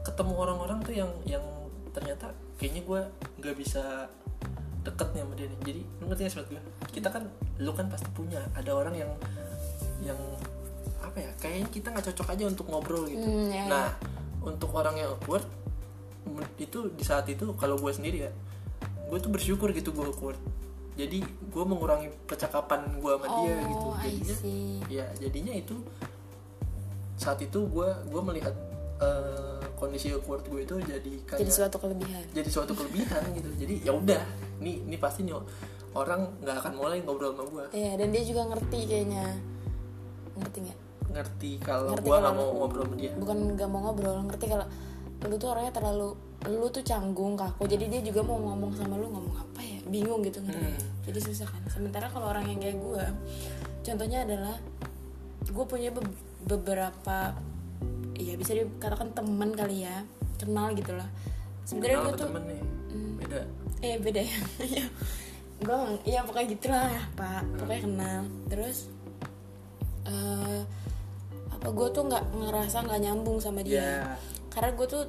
ketemu 0.04 0.32
orang-orang 0.40 0.78
tuh 0.80 0.94
yang 0.96 1.12
yang 1.28 1.44
ternyata 1.96 2.28
kayaknya 2.60 2.82
gue 2.84 3.00
nggak 3.40 3.56
bisa 3.56 4.12
deket 4.84 5.08
nih 5.16 5.20
sama 5.24 5.34
dia 5.34 5.48
nih. 5.48 5.60
Jadi 5.64 5.80
lu 5.98 6.04
ngerti 6.12 6.22
gak 6.28 6.32
maksud 6.36 6.48
gue 6.52 6.62
kita 6.92 7.08
kan 7.08 7.24
lu 7.56 7.72
kan 7.72 7.86
pasti 7.88 8.08
punya. 8.12 8.40
Ada 8.52 8.70
orang 8.76 8.94
yang 9.00 9.10
yang 10.04 10.20
apa 11.00 11.16
ya 11.24 11.30
kayaknya 11.40 11.68
kita 11.72 11.88
nggak 11.88 12.06
cocok 12.12 12.28
aja 12.36 12.44
untuk 12.52 12.66
ngobrol 12.68 13.08
gitu. 13.08 13.24
Hmm, 13.24 13.48
ya, 13.48 13.64
nah 13.64 13.88
untuk 14.44 14.70
orang 14.76 15.00
yang 15.00 15.16
awkward 15.16 15.48
itu 16.60 16.92
di 16.92 17.04
saat 17.06 17.24
itu 17.32 17.56
kalau 17.56 17.80
gue 17.80 17.92
sendiri 17.94 18.28
ya 18.28 18.32
gue 19.06 19.18
tuh 19.22 19.32
bersyukur 19.32 19.72
gitu 19.72 19.96
gue 19.96 20.04
awkward. 20.04 20.36
Jadi 20.96 21.24
gue 21.24 21.64
mengurangi 21.64 22.08
percakapan 22.28 23.00
gue 23.00 23.12
sama 23.16 23.26
dia 23.40 23.54
gitu. 23.64 23.86
Oh 23.88 23.96
I 23.96 24.16
jadinya 24.20 24.36
see. 24.36 24.80
ya 24.92 25.06
jadinya 25.16 25.52
itu 25.56 25.76
saat 27.16 27.40
itu 27.40 27.64
gue 27.68 27.88
gue 28.12 28.22
melihat 28.22 28.52
eh, 29.00 29.55
kondisi 29.76 30.08
awkward 30.10 30.44
gue 30.44 30.60
itu 30.62 30.74
jadi 30.80 31.12
kayak 31.24 31.40
jadi 31.40 31.52
suatu 31.52 31.76
kelebihan. 31.76 32.24
Jadi 32.32 32.48
suatu 32.48 32.72
kelebihan 32.72 33.22
gitu. 33.36 33.50
Jadi 33.54 33.74
ya 33.84 33.92
udah 33.92 34.22
ini 34.58 34.82
ini 34.82 34.96
pasti 34.96 35.22
nih 35.22 35.36
orang 35.92 36.28
nggak 36.40 36.56
akan 36.58 36.72
mulai 36.74 37.00
ngobrol 37.00 37.32
sama 37.32 37.44
gue 37.46 37.64
iya 37.72 37.92
dan 37.94 38.08
dia 38.10 38.20
juga 38.20 38.42
ngerti 38.46 38.78
kayaknya. 38.84 39.24
Ngerti 40.36 40.58
nggak? 40.64 40.78
Ngerti 41.12 41.50
kalau 41.60 41.92
gue 41.94 42.16
nggak 42.16 42.34
mau 42.34 42.48
ngobrol 42.54 42.84
sama 42.84 42.96
dia. 42.96 43.12
bukan 43.16 43.36
nggak 43.54 43.68
mau 43.68 43.80
ngobrol 43.84 44.16
ngerti 44.28 44.46
kalau 44.46 44.66
lu 45.24 45.34
tuh 45.36 45.48
orangnya 45.48 45.72
terlalu 45.72 46.08
lu 46.46 46.66
tuh 46.68 46.80
canggung 46.80 47.34
kaku. 47.34 47.64
Jadi 47.64 47.84
dia 47.88 48.00
juga 48.00 48.20
mau 48.20 48.36
ngomong 48.36 48.72
sama 48.72 48.96
lu 48.96 49.08
ngomong 49.08 49.36
apa 49.36 49.60
ya? 49.60 49.80
Bingung 49.84 50.20
gitu 50.20 50.40
ngerti 50.40 50.60
nggak? 50.62 50.80
Hmm. 50.80 51.04
jadi 51.04 51.18
susah 51.22 51.48
kan. 51.48 51.62
Sementara 51.68 52.06
kalau 52.08 52.28
orang 52.28 52.44
yang 52.44 52.60
kayak 52.60 52.76
gue 52.76 53.04
contohnya 53.80 54.24
adalah 54.24 54.56
gue 55.46 55.64
punya 55.64 55.88
be- 55.88 56.04
beberapa 56.44 57.32
ya 58.16 58.34
bisa 58.34 58.56
dikatakan 58.56 59.12
teman 59.12 59.52
kali 59.52 59.84
ya. 59.84 60.04
Kenal 60.36 60.76
gitu 60.76 60.92
lah 60.92 61.08
sebenarnya 61.66 61.98
gue 62.06 62.12
tuh 62.14 62.26
temen 62.30 62.42
nih 62.46 62.62
beda. 63.18 63.40
Eh 63.82 63.96
beda 64.00 64.20
ya. 64.22 64.38
Gue 65.66 65.76
ya 66.04 66.20
pokoknya 66.20 66.46
gitulah 66.52 67.00
pak. 67.16 67.42
Pokoknya 67.56 67.80
kenal. 67.88 68.20
Terus 68.46 68.92
eh 70.06 70.60
apa 71.48 71.68
gue 71.72 71.88
tuh 71.90 72.04
nggak 72.06 72.24
ngerasa 72.36 72.76
nggak 72.86 73.00
nyambung 73.02 73.40
sama 73.40 73.64
dia. 73.64 73.80
Ya 73.80 73.96
karena 74.52 74.72
gue 74.72 74.86
tuh 74.88 75.04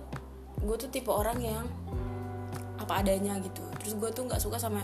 gue 0.64 0.76
tuh 0.80 0.90
tipe 0.90 1.12
orang 1.12 1.38
yang 1.44 1.64
apa 2.80 3.04
adanya 3.04 3.38
gitu. 3.44 3.62
Terus 3.84 3.94
gue 4.00 4.10
tuh 4.12 4.24
nggak 4.26 4.42
suka 4.42 4.58
sama 4.58 4.82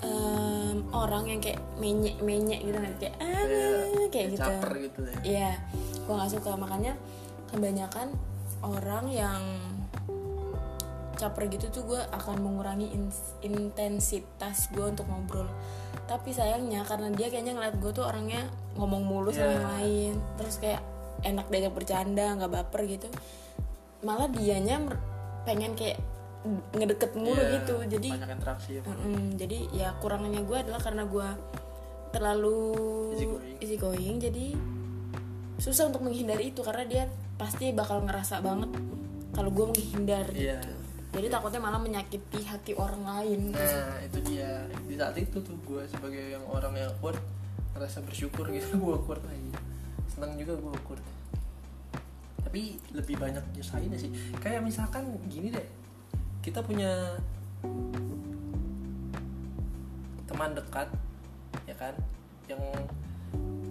em, 0.00 0.76
orang 0.90 1.26
yang 1.26 1.40
kayak 1.40 1.58
menyek 1.76 2.16
menyek 2.20 2.60
gitu 2.60 2.78
kan 2.78 2.94
kayak 2.96 3.14
ah 3.18 3.42
kayak 3.42 4.08
kayak 4.08 4.26
gitu 4.32 4.40
caper 4.42 4.72
gitu 4.78 5.00
ya 5.02 5.16
Iya, 5.22 5.50
gue 5.98 6.14
nggak 6.14 6.32
suka 6.32 6.50
makanya 6.54 6.92
kebanyakan 7.48 8.08
orang 8.60 9.06
yang 9.08 9.42
caper 11.14 11.50
gitu 11.50 11.66
tuh 11.68 11.82
gue 11.84 12.00
akan 12.14 12.38
mengurangi 12.38 12.94
intensitas 13.42 14.70
gue 14.70 14.86
untuk 14.86 15.02
ngobrol. 15.10 15.50
Tapi 16.06 16.30
sayangnya 16.30 16.86
karena 16.86 17.10
dia 17.10 17.26
kayaknya 17.26 17.58
ngeliat 17.58 17.76
gue 17.82 17.90
tuh 17.90 18.06
orangnya 18.06 18.46
ngomong 18.78 19.02
mulu 19.02 19.34
sama 19.34 19.44
Iya. 19.44 19.54
yang 19.58 19.66
lain, 19.66 20.14
terus 20.38 20.62
kayak 20.62 20.78
enak 21.26 21.50
diajak 21.50 21.74
bercanda, 21.74 22.38
nggak 22.38 22.52
baper 22.54 22.86
gitu. 22.86 23.10
Malah 24.06 24.30
dianya 24.30 24.78
pengen 25.42 25.74
kayak 25.74 25.98
ngedeket 26.72 27.10
mulu 27.12 27.34
Iya, 27.34 27.54
gitu. 27.58 27.74
Jadi 27.84 28.08
banyak 28.10 28.30
interaksi 28.32 28.70
ya 28.78 28.82
Mm-mm, 28.82 29.34
jadi 29.34 29.58
ya 29.70 29.88
kurangnya 29.98 30.40
gue 30.40 30.58
adalah 30.58 30.80
karena 30.80 31.02
gue 31.04 31.28
terlalu 32.08 32.58
Easygoing. 33.12 33.56
easygoing, 33.60 34.16
jadi 34.18 34.46
susah 35.58 35.90
untuk 35.90 36.00
menghindari 36.00 36.48
itu 36.48 36.62
karena 36.62 36.84
dia 36.84 37.04
pasti 37.34 37.70
bakal 37.70 38.00
ngerasa 38.00 38.38
banget 38.38 38.70
kalau 39.30 39.50
gue 39.50 39.66
menghindar 39.68 40.26
Iya. 40.30 40.56
gitu 40.56 40.76
jadi 41.08 41.26
takutnya 41.28 41.58
malah 41.58 41.80
menyakiti 41.80 42.44
hati 42.44 42.76
orang 42.76 43.00
lain. 43.00 43.40
Nah 43.50 43.96
itu 44.04 44.20
dia. 44.22 44.60
Di 44.84 44.92
saat 44.92 45.16
itu 45.16 45.40
tuh 45.40 45.56
gue 45.64 45.80
sebagai 45.88 46.36
yang 46.36 46.44
orang 46.44 46.76
yang 46.76 46.92
awkward 46.92 47.16
ngerasa 47.72 48.04
bersyukur 48.04 48.44
gitu 48.52 48.76
gue 48.76 48.92
awkward 48.92 49.24
lagi. 49.24 49.48
Senang 50.06 50.36
juga 50.36 50.52
gue 50.54 50.68
awkward. 50.68 51.00
Tapi 52.44 52.76
lebih 52.92 53.16
banyak 53.16 53.40
nyusahin 53.50 53.88
sih. 53.96 54.12
Kayak 54.36 54.62
misalkan 54.62 55.08
gini 55.26 55.48
deh 55.48 55.64
kita 56.44 56.60
punya 56.62 57.18
teman 60.28 60.54
dekat 60.54 60.88
ya 61.64 61.74
kan? 61.76 61.94
Yang 62.48 62.62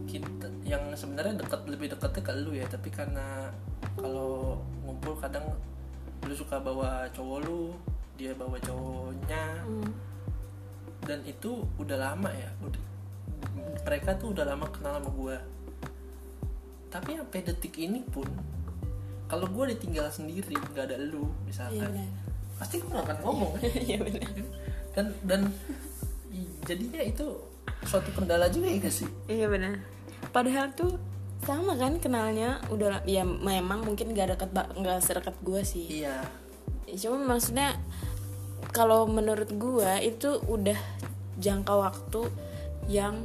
kita 0.07 0.47
yang 0.67 0.83
sebenarnya 0.95 1.39
dekat 1.39 1.61
lebih 1.67 1.93
dekatnya 1.93 2.21
ke 2.23 2.33
lu 2.37 2.51
ya. 2.53 2.65
Tapi 2.67 2.89
karena 2.91 3.51
kalau 3.95 4.61
ngumpul 4.83 5.17
kadang 5.17 5.45
lu 6.25 6.33
suka 6.35 6.59
bawa 6.59 7.07
cowok 7.15 7.39
lu 7.45 7.73
dia 8.19 8.33
bawa 8.33 8.57
cowoknya. 8.61 9.45
Hmm. 9.67 9.91
dan 11.07 11.23
itu 11.23 11.63
udah 11.79 11.95
lama 11.95 12.27
ya. 12.35 12.51
Udah 12.59 12.83
mereka 13.87 14.19
tuh 14.19 14.35
udah 14.35 14.43
lama 14.43 14.67
kenal 14.67 14.99
sama 14.99 15.09
gue 15.15 15.37
tapi 16.87 17.19
sampai 17.19 17.39
detik 17.43 17.75
ini 17.79 18.03
pun 18.03 18.27
kalau 19.27 19.47
gue 19.47 19.75
ditinggal 19.75 20.07
sendiri 20.11 20.55
nggak 20.55 20.91
ada 20.91 20.97
lu 20.99 21.27
iya 21.27 21.43
misalkan 21.47 21.91
benar 21.95 22.26
pasti 22.57 22.81
gue 22.81 22.89
gak 22.89 23.05
akan 23.05 23.17
ngomong. 23.23 23.51
Iya 23.87 23.97
benar 24.01 24.29
dan 24.97 25.13
dan 25.29 25.41
jadinya 26.65 27.01
itu 27.05 27.25
suatu 27.85 28.09
kendala 28.17 28.49
juga 28.49 28.65
ya 28.65 28.77
gak 28.81 28.95
sih? 28.97 29.09
Iya 29.29 29.47
benar 29.47 29.77
padahal 30.33 30.73
tuh 30.73 30.97
sama 31.45 31.77
kan 31.77 32.01
kenalnya 32.01 32.57
udah 32.73 33.05
ya 33.05 33.21
memang 33.21 33.85
mungkin 33.85 34.17
gak 34.17 34.33
deket 34.33 34.49
nggak 34.53 34.99
sedekat 35.05 35.37
gue 35.45 35.61
sih. 35.61 36.01
Iya. 36.01 36.25
Cuma 36.97 37.37
maksudnya 37.37 37.77
kalau 38.73 39.05
menurut 39.05 39.47
gua 39.55 40.01
itu 40.01 40.41
udah 40.49 40.77
jangka 41.37 41.73
waktu 41.77 42.21
yang 42.89 43.21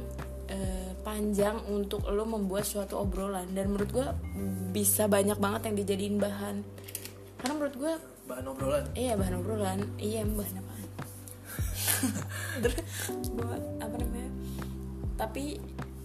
eh, 0.51 0.93
panjang 1.01 1.57
untuk 1.67 2.05
lo 2.05 2.23
membuat 2.27 2.67
suatu 2.67 3.01
obrolan. 3.01 3.49
Dan 3.51 3.73
menurut 3.73 3.89
gua 3.89 4.07
bisa 4.71 5.09
banyak 5.09 5.41
banget 5.41 5.71
yang 5.71 5.75
dijadiin 5.79 6.17
bahan. 6.21 6.61
Karena 7.41 7.53
menurut 7.57 7.75
gua 7.79 7.93
bahan 8.27 8.45
obrolan? 8.47 8.85
Iya 8.95 9.13
bahan 9.19 9.35
obrolan. 9.39 9.79
Iya 9.99 10.21
bahan 10.27 10.63
terus 12.63 12.77
gua 13.33 13.55
apa 13.79 13.95
namanya? 13.99 14.29
Tapi 15.15 15.59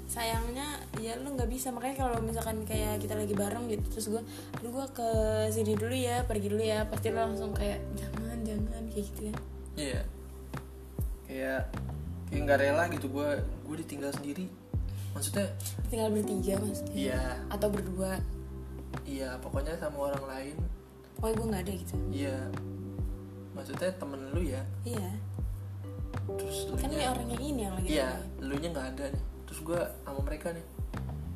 sayangnya 0.09 0.81
ya 0.98 1.18
lu 1.20 1.37
nggak 1.37 1.50
bisa. 1.50 1.70
Makanya 1.70 1.96
kalau 2.09 2.18
misalkan 2.24 2.64
kayak 2.64 2.98
kita 3.02 3.14
lagi 3.14 3.35
bareng 3.35 3.68
gitu 3.70 3.85
terus 3.92 4.07
gue 4.09 4.22
aduh 4.59 4.70
gue 4.72 4.87
ke 4.96 5.09
sini 5.52 5.76
dulu 5.76 5.94
ya 5.94 6.24
pergi 6.24 6.48
dulu 6.50 6.62
ya. 6.64 6.87
Pasti 6.88 7.12
lo 7.12 7.22
langsung 7.28 7.54
kayak 7.54 7.78
jangan 7.94 8.38
jangan 8.42 8.83
kayak 8.88 9.04
gitu 9.12 9.20
kan. 9.31 9.37
Iya. 9.78 10.00
Kayak 11.28 11.61
kayak 12.28 12.40
nggak 12.44 12.59
rela 12.61 12.85
gitu 12.92 13.07
gue 13.12 13.28
gue 13.42 13.76
ditinggal 13.85 14.11
sendiri. 14.14 14.46
Maksudnya 15.12 15.46
tinggal 15.90 16.09
bertiga 16.12 16.54
mas 16.62 16.81
iya. 16.90 17.38
Atau 17.52 17.68
berdua. 17.70 18.18
Iya 19.04 19.37
pokoknya 19.44 19.76
sama 19.76 20.12
orang 20.12 20.24
lain 20.24 20.57
oh 21.18 21.28
gue 21.28 21.46
nggak 21.46 21.62
ada 21.62 21.72
gitu. 21.74 21.94
Iya. 22.09 22.37
Maksudnya 23.52 23.90
temen 23.92 24.20
lu 24.31 24.42
ya? 24.42 24.62
Iya. 24.83 25.11
Terus 26.31 26.57
kan 26.70 26.87
elunya- 26.87 26.94
ini 26.94 27.07
orang 27.07 27.26
yang 27.28 27.42
ini 27.42 27.61
yang 27.61 27.74
lagi 27.74 27.88
iya 27.90 28.11
lu 28.38 28.54
nya 28.54 28.68
nggak 28.70 28.88
ada 28.92 29.04
nih. 29.11 29.24
Terus 29.44 29.61
gue 29.62 29.81
sama 30.02 30.20
mereka 30.22 30.48
nih. 30.50 30.66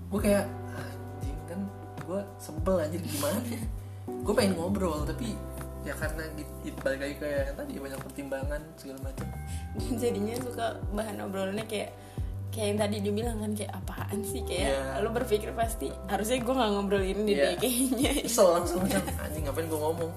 Gue 0.08 0.20
kayak 0.20 0.44
anjing 0.70 1.38
kan 1.46 1.60
gue 2.02 2.20
sebel 2.36 2.76
aja 2.78 2.96
gimana 2.96 3.38
gue 4.26 4.34
pengen 4.34 4.54
ngobrol 4.54 5.02
tapi 5.02 5.38
ya 5.82 5.94
karena 5.94 6.22
di- 6.34 6.46
balik 6.76 7.00
lagi 7.00 7.14
kayak 7.16 7.40
yang 7.44 7.56
tadi 7.56 7.72
banyak 7.76 8.00
pertimbangan 8.00 8.62
segala 8.74 8.98
macam 9.02 9.26
jadinya 10.02 10.34
suka 10.38 10.66
bahan 10.90 11.18
obrolannya 11.20 11.62
kayak 11.64 11.90
kayak 12.52 12.66
yang 12.68 12.78
tadi 12.78 12.96
dibilang 13.00 13.36
kan 13.38 13.52
kayak 13.52 13.72
apaan 13.74 14.20
sih 14.22 14.44
kayak 14.44 14.68
Iya. 14.70 15.00
lo 15.00 15.08
berpikir 15.10 15.50
pasti 15.52 15.88
harusnya 16.06 16.36
gue 16.38 16.52
nggak 16.52 16.70
ngobrol 16.70 17.00
ini 17.02 17.22
Iya. 17.26 17.40
deh 17.40 17.52
kayaknya 17.58 18.10
kesel 18.28 18.48
langsung 18.52 18.84
kan 18.84 19.00
anjing 19.18 19.44
ngapain 19.44 19.66
gue 19.66 19.80
ngomong 19.80 20.10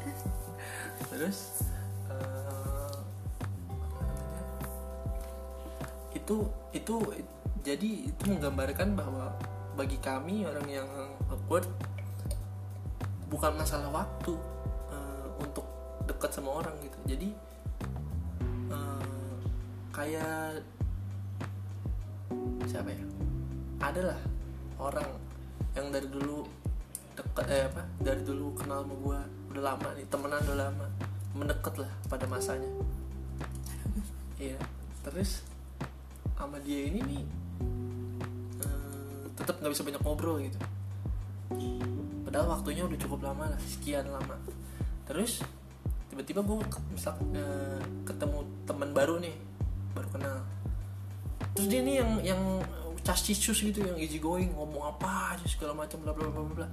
terus 1.10 1.63
namanya? 2.06 3.00
itu 6.12 6.36
itu 6.71 6.95
jadi 7.62 7.89
itu 8.08 8.21
menggambarkan 8.28 8.93
bahwa 8.93 9.32
bagi 9.74 9.95
kami 10.00 10.43
orang 10.43 10.67
yang 10.67 10.88
awkward 11.28 11.67
bukan 13.28 13.56
masalah 13.56 13.89
waktu 13.91 14.36
eh, 14.91 15.26
untuk 15.39 15.65
dekat 16.04 16.32
sama 16.32 16.60
orang 16.60 16.76
gitu 16.80 16.98
jadi 17.08 17.30
eh, 18.69 19.36
kayak 19.91 20.60
siapa 22.67 22.89
ya? 22.91 23.06
Adalah 23.80 24.19
orang 24.82 25.10
yang 25.76 25.91
dari 25.91 26.08
dulu 26.08 26.48
dekat 27.15 27.48
eh 27.48 27.63
apa 27.71 27.84
dari 28.04 28.21
dulu 28.28 28.52
kenal 28.56 28.84
sama 28.84 28.95
gue 29.00 29.19
udah 29.56 29.63
lama 29.63 29.89
nih 29.95 30.06
temenan 30.12 30.41
udah 30.43 30.58
lama. 30.67 30.88
Mendekat 31.36 31.76
lah 31.80 31.91
pada 32.08 32.26
masanya. 32.28 32.71
Iya. 34.39 34.60
Terus 35.04 35.43
sama 36.36 36.60
dia 36.60 36.91
ini 36.91 37.00
nih 37.04 37.24
eh, 38.63 39.24
tetap 39.39 39.60
nggak 39.60 39.71
bisa 39.71 39.84
banyak 39.88 40.02
ngobrol 40.04 40.39
gitu. 40.43 40.60
Padahal 42.28 42.60
waktunya 42.60 42.84
udah 42.84 43.00
cukup 43.00 43.19
lama 43.24 43.48
lah 43.48 43.60
sekian 43.63 44.12
lama. 44.12 44.36
Terus 45.08 45.39
tiba-tiba 46.12 46.43
gue 46.43 46.58
misal 46.91 47.15
eh, 47.36 47.80
ketemu 48.08 48.43
teman 48.67 48.91
baru 48.91 49.19
nih 49.19 49.36
baru 49.95 50.08
kenal 50.12 50.38
terus 51.56 51.68
dia 51.72 51.82
nih 51.82 51.96
yang 52.04 52.12
yang 52.36 52.41
castisus 53.06 53.63
gitu 53.63 53.80
yang 53.86 53.96
easy 53.96 54.20
going 54.20 54.52
ngomong 54.52 54.91
apa 54.91 55.38
aja 55.38 55.46
segala 55.48 55.72
macam 55.72 56.04
bla 56.04 56.12
bla 56.12 56.28
bla 56.28 56.44
bla 56.44 56.68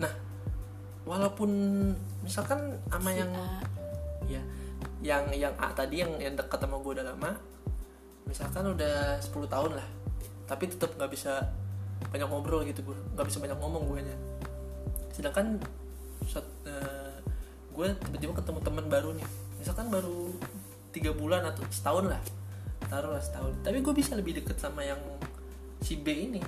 nah 0.00 0.12
walaupun 1.04 1.50
misalkan 2.24 2.80
sama 2.88 3.10
yang 3.12 3.30
A. 3.36 3.60
ya 4.26 4.42
yang 5.04 5.28
yang 5.36 5.54
A 5.60 5.70
tadi 5.76 6.00
yang 6.00 6.16
yang 6.16 6.34
dekat 6.34 6.58
sama 6.58 6.80
gue 6.80 6.92
udah 6.96 7.06
lama 7.12 7.30
misalkan 8.26 8.72
udah 8.72 9.20
10 9.20 9.46
tahun 9.46 9.72
lah 9.76 9.88
tapi 10.48 10.70
tetap 10.70 10.96
nggak 10.96 11.10
bisa 11.12 11.44
banyak 12.10 12.26
ngobrol 12.26 12.64
gitu 12.64 12.82
gue 12.82 12.96
nggak 13.14 13.26
bisa 13.28 13.38
banyak 13.38 13.58
ngomong 13.60 13.84
gue 13.90 14.00
sedangkan 15.12 15.60
gue 17.76 17.86
tiba-tiba 18.08 18.32
ketemu 18.40 18.58
teman 18.64 18.86
baru 18.88 19.10
nih 19.12 19.28
misalkan 19.60 19.92
baru 19.92 20.32
tiga 20.96 21.12
bulan 21.12 21.44
atau 21.44 21.60
setahun 21.68 22.08
lah 22.08 22.20
taruhlah 22.86 23.22
setahun. 23.22 23.52
Tapi 23.62 23.78
gue 23.82 23.94
bisa 23.94 24.14
lebih 24.14 24.38
deket 24.42 24.56
sama 24.58 24.82
yang 24.86 24.98
si 25.82 25.98
B 26.00 26.10
ini 26.10 26.42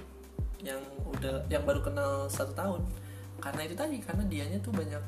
yang 0.63 0.83
udah 1.15 1.47
yang 1.47 1.63
baru 1.63 1.83
kenal 1.83 2.27
satu 2.27 2.55
tahun. 2.55 2.83
Karena 3.39 3.61
itu 3.67 3.75
tadi 3.79 4.03
karena 4.03 4.27
dianya 4.27 4.59
tuh 4.59 4.75
banyak 4.75 5.03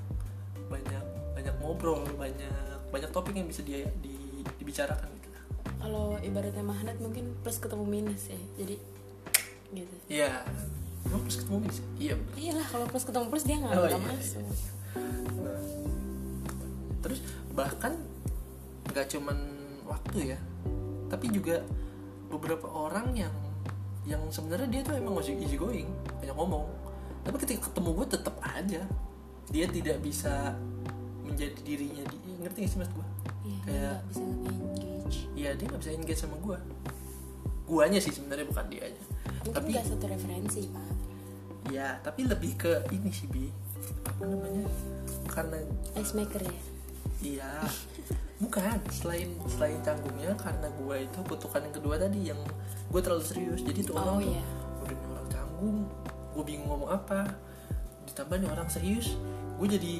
banyak 0.70 1.04
banyak 1.34 1.54
ngobrol 1.58 2.06
banyak 2.14 2.54
banyak 2.94 3.10
topik 3.10 3.34
yang 3.34 3.46
bisa 3.50 3.62
dia 3.66 3.86
di, 3.98 4.42
dibicarakan 4.58 5.10
gitu. 5.18 5.28
Kalau 5.80 6.18
ibaratnya 6.22 6.62
magnet 6.62 6.98
mungkin 7.02 7.34
plus 7.42 7.58
ketemu 7.58 7.84
minus 7.86 8.30
ya 8.30 8.40
jadi 8.58 8.76
gitu. 9.74 9.94
Iya. 10.10 10.32
Emang 11.00 11.22
plus 11.26 11.36
ketemu 11.40 11.58
minus 11.64 11.78
iya 11.96 12.14
bener. 12.14 12.36
iyalah 12.38 12.66
kalau 12.68 12.86
plus 12.86 13.04
ketemu 13.08 13.26
plus 13.32 13.44
dia 13.46 13.56
nggak 13.58 13.72
Oh, 13.72 13.82
nggak 13.86 13.98
iya, 13.98 14.10
masuk. 14.14 14.44
Nah, 15.40 15.62
terus 17.00 17.20
bahkan 17.56 17.92
nggak 18.90 19.06
cuman 19.10 19.38
waktu 19.88 20.36
ya 20.36 20.38
tapi 21.10 21.26
juga 21.28 21.66
beberapa 22.30 22.70
orang 22.70 23.10
yang 23.12 23.34
yang 24.06 24.22
sebenarnya 24.30 24.70
dia 24.70 24.80
tuh 24.80 24.94
emang 24.96 25.18
masih 25.18 25.36
easy 25.36 25.58
going 25.58 25.90
banyak 26.22 26.32
ngomong. 26.32 26.64
Tapi 27.20 27.36
ketika 27.42 27.68
ketemu 27.68 27.90
gue 28.00 28.06
tetap 28.08 28.36
aja 28.40 28.82
dia 29.50 29.66
tidak 29.66 29.98
bisa 30.00 30.54
menjadi 31.26 31.58
dirinya 31.60 32.06
di 32.06 32.18
ngerti 32.40 32.58
gak 32.64 32.70
sih 32.70 32.78
mas 32.80 32.90
gue? 32.94 33.06
Iya 33.44 33.58
dia 33.60 33.60
Kayak- 33.66 33.82
nggak 33.82 34.04
bisa 34.08 34.22
engage 34.24 35.18
Iya 35.34 35.50
dia 35.58 35.64
nggak 35.68 35.80
bisa 35.82 35.90
engage 35.92 36.20
sama 36.22 36.36
gue. 36.38 36.58
Guanya 37.66 38.00
sih 38.00 38.12
sebenarnya 38.14 38.46
bukan 38.48 38.66
dianya 38.70 39.04
mungkin 39.40 39.56
tapi 39.56 39.70
nggak 39.72 39.86
satu 39.88 40.04
referensi 40.06 40.60
pak. 40.68 40.88
Ya 41.72 41.96
tapi 42.00 42.24
lebih 42.24 42.52
ke 42.56 42.72
ini 42.92 43.10
sih 43.10 43.26
bi. 43.28 43.48
Apa 44.04 44.24
namanya? 44.24 44.64
Karena 45.28 45.58
ice 45.96 46.12
maker 46.12 46.40
ya 46.44 46.56
Iya, 47.20 47.52
bukan 48.40 48.80
selain 48.88 49.28
selain 49.44 49.76
canggungnya 49.84 50.32
karena 50.40 50.72
gue 50.72 50.96
itu 51.04 51.18
kutukan 51.28 51.60
yang 51.60 51.74
kedua 51.74 51.94
tadi 52.00 52.32
yang 52.32 52.40
gue 52.88 53.00
terlalu 53.00 53.20
serius. 53.20 53.60
Jadi 53.60 53.84
tuh 53.84 53.92
Oh, 53.94 54.00
orang 54.00 54.24
tuh 54.24 54.32
iya. 54.32 54.44
udah 54.80 54.98
orang 55.12 55.28
canggung 55.28 55.78
gue 56.30 56.44
bingung 56.46 56.68
ngomong 56.70 56.90
apa 56.90 57.26
ditambah 58.08 58.36
nih 58.40 58.48
orang 58.48 58.68
serius 58.70 59.18
gue 59.60 59.66
jadi 59.68 59.92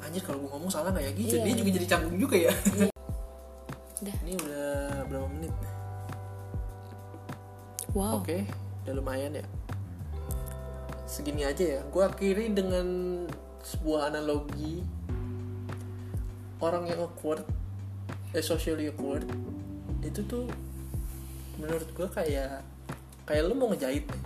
anjir 0.00 0.22
kalau 0.24 0.40
gue 0.40 0.50
ngomong 0.50 0.72
salah 0.72 0.88
nggak 0.90 1.04
ya? 1.04 1.12
Gitu 1.12 1.34
Iya, 1.36 1.44
dia 1.44 1.54
juga 1.54 1.68
iya. 1.68 1.76
jadi 1.76 1.86
canggung 1.86 2.16
juga 2.16 2.36
ya. 2.40 2.52
Udah. 4.04 4.16
Ini 4.26 4.32
udah 4.36 4.72
berapa 5.08 5.28
menit? 5.32 5.54
Wow. 7.94 8.20
Oke 8.20 8.44
udah 8.84 8.94
lumayan 8.96 9.32
ya. 9.32 9.44
Segini 11.04 11.44
aja 11.44 11.78
ya. 11.78 11.80
Gue 11.88 12.04
akhiri 12.04 12.52
dengan 12.52 12.86
sebuah 13.64 14.12
analogi 14.12 14.84
orang 16.64 16.88
yang 16.88 17.04
awkward 17.04 17.44
eh 18.32 18.40
socially 18.40 18.88
awkward 18.88 19.28
itu 20.00 20.24
tuh 20.24 20.48
menurut 21.60 21.86
gue 21.92 22.08
kayak 22.08 22.64
kayak 23.24 23.42
lu 23.44 23.54
mau 23.54 23.68
ngejahit 23.70 24.04
nih. 24.08 24.22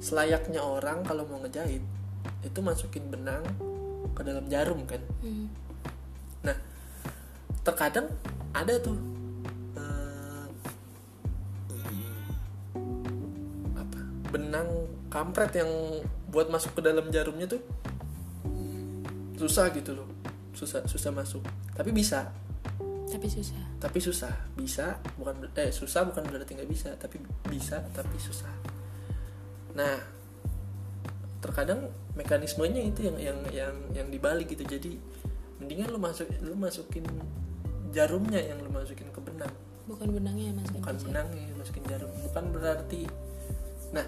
selayaknya 0.00 0.64
orang 0.64 1.04
kalau 1.04 1.28
mau 1.28 1.38
ngejahit 1.44 1.84
itu 2.40 2.58
masukin 2.64 3.04
benang 3.12 3.44
ke 4.16 4.20
dalam 4.24 4.48
jarum 4.48 4.84
kan 4.88 5.00
Hmm. 5.20 5.52
Nah, 6.40 6.56
terkadang 7.60 8.08
ada 8.56 8.80
tuh 8.80 8.96
eh, 9.76 10.46
apa 13.76 13.98
benang 14.32 14.68
kampret 15.12 15.52
yang 15.52 15.68
buat 16.32 16.48
masuk 16.48 16.80
ke 16.80 16.80
dalam 16.80 17.12
jarumnya 17.12 17.44
tuh 17.44 17.60
susah 19.36 19.68
gitu 19.76 19.92
loh, 19.96 20.08
susah 20.54 20.84
susah 20.86 21.10
masuk. 21.14 21.42
Tapi 21.74 21.90
bisa, 21.94 22.30
tapi 23.10 23.26
susah. 23.26 23.62
Tapi 23.82 23.98
susah, 23.98 24.34
bisa 24.54 25.02
bukan 25.18 25.50
eh 25.58 25.74
susah 25.74 26.06
bukan 26.06 26.22
berarti 26.30 26.54
nggak 26.54 26.70
bisa, 26.70 26.94
tapi 26.94 27.18
bisa 27.50 27.82
tapi 27.90 28.16
susah. 28.16 28.50
Nah, 29.74 29.98
terkadang 31.42 31.90
mekanismenya 32.14 32.82
itu 32.86 33.10
yang 33.10 33.16
yang 33.18 33.38
yang 33.50 33.74
yang 33.92 34.08
dibalik 34.08 34.46
gitu. 34.50 34.62
Jadi 34.62 34.94
mendingan 35.58 35.90
lu 35.90 35.98
masuk 35.98 36.30
lu 36.40 36.54
masukin 36.54 37.04
jarumnya 37.90 38.38
yang 38.38 38.62
lu 38.62 38.70
masukin 38.70 39.10
ke 39.10 39.20
benang. 39.20 39.52
Bukan 39.90 40.06
benangnya 40.14 40.54
mas 40.54 40.70
bukan 40.70 40.94
benangnya 41.02 41.42
yang 41.50 41.58
masukin 41.58 41.82
jarum. 41.90 42.10
Bukan 42.30 42.44
berarti 42.54 43.10
nah 43.90 44.06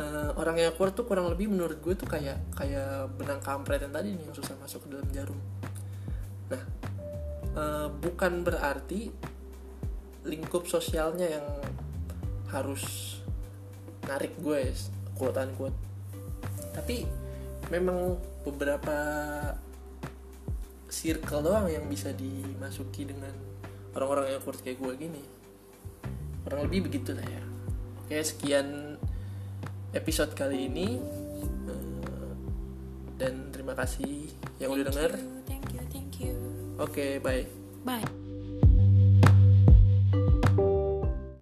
eh, 0.00 0.30
orang 0.40 0.56
yang 0.56 0.72
awkward 0.72 0.96
tuh 0.96 1.04
kurang 1.04 1.28
lebih 1.28 1.52
menurut 1.52 1.76
gue 1.84 1.92
tuh 1.92 2.08
kayak 2.08 2.40
kayak 2.56 3.12
benang 3.20 3.44
kampret 3.44 3.84
yang 3.84 3.92
tadi 3.92 4.16
nih 4.16 4.24
yang 4.24 4.32
susah 4.32 4.56
masuk 4.56 4.88
ke 4.88 4.96
dalam 4.96 5.08
jarum 5.12 5.36
nah 6.48 6.62
eh, 7.56 7.88
bukan 7.92 8.44
berarti 8.44 9.12
lingkup 10.28 10.68
sosialnya 10.68 11.40
yang 11.40 11.46
harus 12.52 13.16
narik 14.08 14.32
gue 14.40 14.72
quote. 15.16 15.36
Unquote 15.36 15.78
tapi 16.72 17.04
memang 17.68 18.16
beberapa 18.46 18.96
circle 20.88 21.44
doang 21.44 21.68
yang 21.68 21.84
bisa 21.84 22.14
dimasuki 22.16 23.04
dengan 23.04 23.34
orang-orang 23.92 24.32
yang 24.32 24.40
awkward 24.40 24.62
kayak 24.64 24.80
gue 24.80 24.92
gini. 24.96 25.22
Kurang 26.46 26.64
lebih 26.70 26.88
begitu 26.88 27.12
lah 27.12 27.26
ya. 27.26 27.42
Oke 28.04 28.16
sekian 28.24 28.96
episode 29.92 30.32
kali 30.32 30.70
ini. 30.70 30.96
Eh, 31.68 32.32
dan 33.20 33.50
terima 33.52 33.74
kasih 33.74 34.30
yang 34.62 34.72
udah 34.72 34.86
denger 34.88 35.12
thank 36.78 36.96
you 36.96 37.04
thank 37.04 37.16
you 37.16 37.18
oke 37.18 37.22
bye. 37.22 37.46
Bye 37.84 38.27